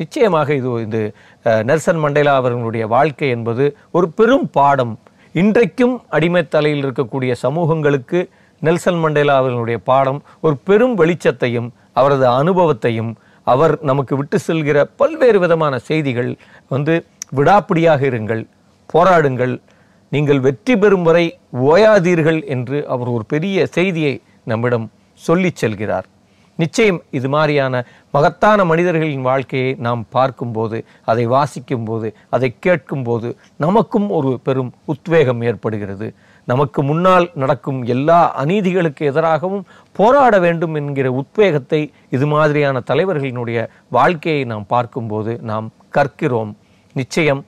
நிச்சயமாக 0.00 0.48
இது 0.54 0.70
இது 0.82 1.00
அஹ், 1.44 1.62
நெல்சன் 1.62 2.00
மண்டேலா 2.00 2.34
அவர்களுடைய 2.34 2.84
வாழ்க்கை 2.88 3.28
என்பது 3.28 3.64
ஒரு 3.90 4.08
பெரும் 4.10 4.50
பாடம். 4.50 4.94
இன்றைக்கும் 5.34 5.96
அடிமைத்தலையில் 6.10 6.84
இருக்கக்கூடிய 6.84 7.32
சமூகங்களுக்கு 7.42 8.20
நெல்சன் 8.62 9.00
மண்டேலா 9.04 9.34
அவர்களுடைய 9.36 9.78
பாடம் 9.84 10.18
ஒரு 10.40 10.56
பெரும் 10.64 10.94
வெளிச்சத்தையும் 10.94 11.68
அவரது 11.92 12.26
அனுபவத்தையும் 12.34 13.12
அவர் 13.52 13.74
நமக்கு 13.90 14.14
விட்டு 14.20 14.38
செல்கிற 14.46 14.78
பல்வேறு 15.00 15.38
விதமான 15.44 15.74
செய்திகள் 15.88 16.30
வந்து 16.72 16.94
விடாப்பிடியாக 17.38 18.00
இருங்கள் 18.10 18.42
போராடுங்கள். 18.92 19.54
நீங்கள் 20.14 20.40
வெற்றி 20.46 20.74
பெறும் 20.82 21.04
வரை 21.08 21.24
ஓயாதீர்கள் 21.66 22.40
என்று 22.54 22.78
அவர் 22.94 23.10
ஒரு 23.16 23.24
பெரிய 23.32 23.66
செய்தியை 23.76 24.14
நம்மிடம் 24.50 24.86
சொல்லிச் 25.26 25.60
செல்கிறார். 25.62 26.06
நிச்சயம் 26.62 26.98
இது 27.18 27.28
மாதிரியான 27.34 27.74
மகத்தான 28.14 28.64
மனிதர்களின் 28.70 29.26
வாழ்க்கையை 29.28 29.70
நாம் 29.86 30.02
பார்க்கும்போது 30.16 30.78
அதை 31.10 31.24
வாசிக்கும்போது 31.34 32.08
அதை 32.36 32.48
கேட்கும்போது 32.66 33.28
நமக்கும் 33.64 34.08
ஒரு 34.18 34.30
பெரும் 34.46 34.70
உத்வேகம் 34.92 35.42
ஏற்படுகிறது. 35.50 36.08
நமக்கு 36.48 36.80
முன்னால் 36.82 37.26
நடக்கும் 37.42 37.80
எல்லா 37.94 38.20
அநீதிகளுக்கு 38.42 39.02
எதிராகவும் 39.10 39.66
போராட 39.96 40.34
வேண்டும் 40.46 40.74
என்கிற 40.80 41.08
உத்வேகத்தை 41.20 41.80
இது 42.16 42.26
மாதிரியான 42.26 42.82
தலைவர்களினுடைய 42.90 43.58
வாழ்க்கையை 43.98 44.44
நாம் 44.52 44.70
பார்க்கும்போது 44.74 45.34
நாம் 45.50 45.68
கற்கிறோம். 45.96 46.52
நிச்சயம் 46.94 47.42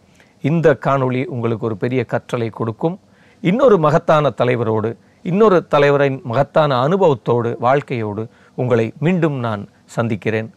இந்த 0.44 0.68
காணொளி 0.87 1.22
உங்களுக்கு 1.35 1.66
ஒரு 1.70 1.79
பெரிய 1.85 2.03
கற்றலை 2.12 2.51
கொடுக்கும். 2.51 2.98
இன்னொரு 3.42 3.77
மகத்தான 3.87 4.35
தலைவரோடு 4.40 4.90
இன்னொரு 5.25 5.59
தலைவரின் 5.72 6.16
மகத்தான 6.31 6.77
அனுபவத்தோடு 6.85 7.51
வாழ்க்கையோடு 7.59 8.22
உங்களை 8.55 8.93
மீண்டும் 8.99 9.38
நான் 9.38 9.69
சந்திக்கிறேன். 9.85 10.51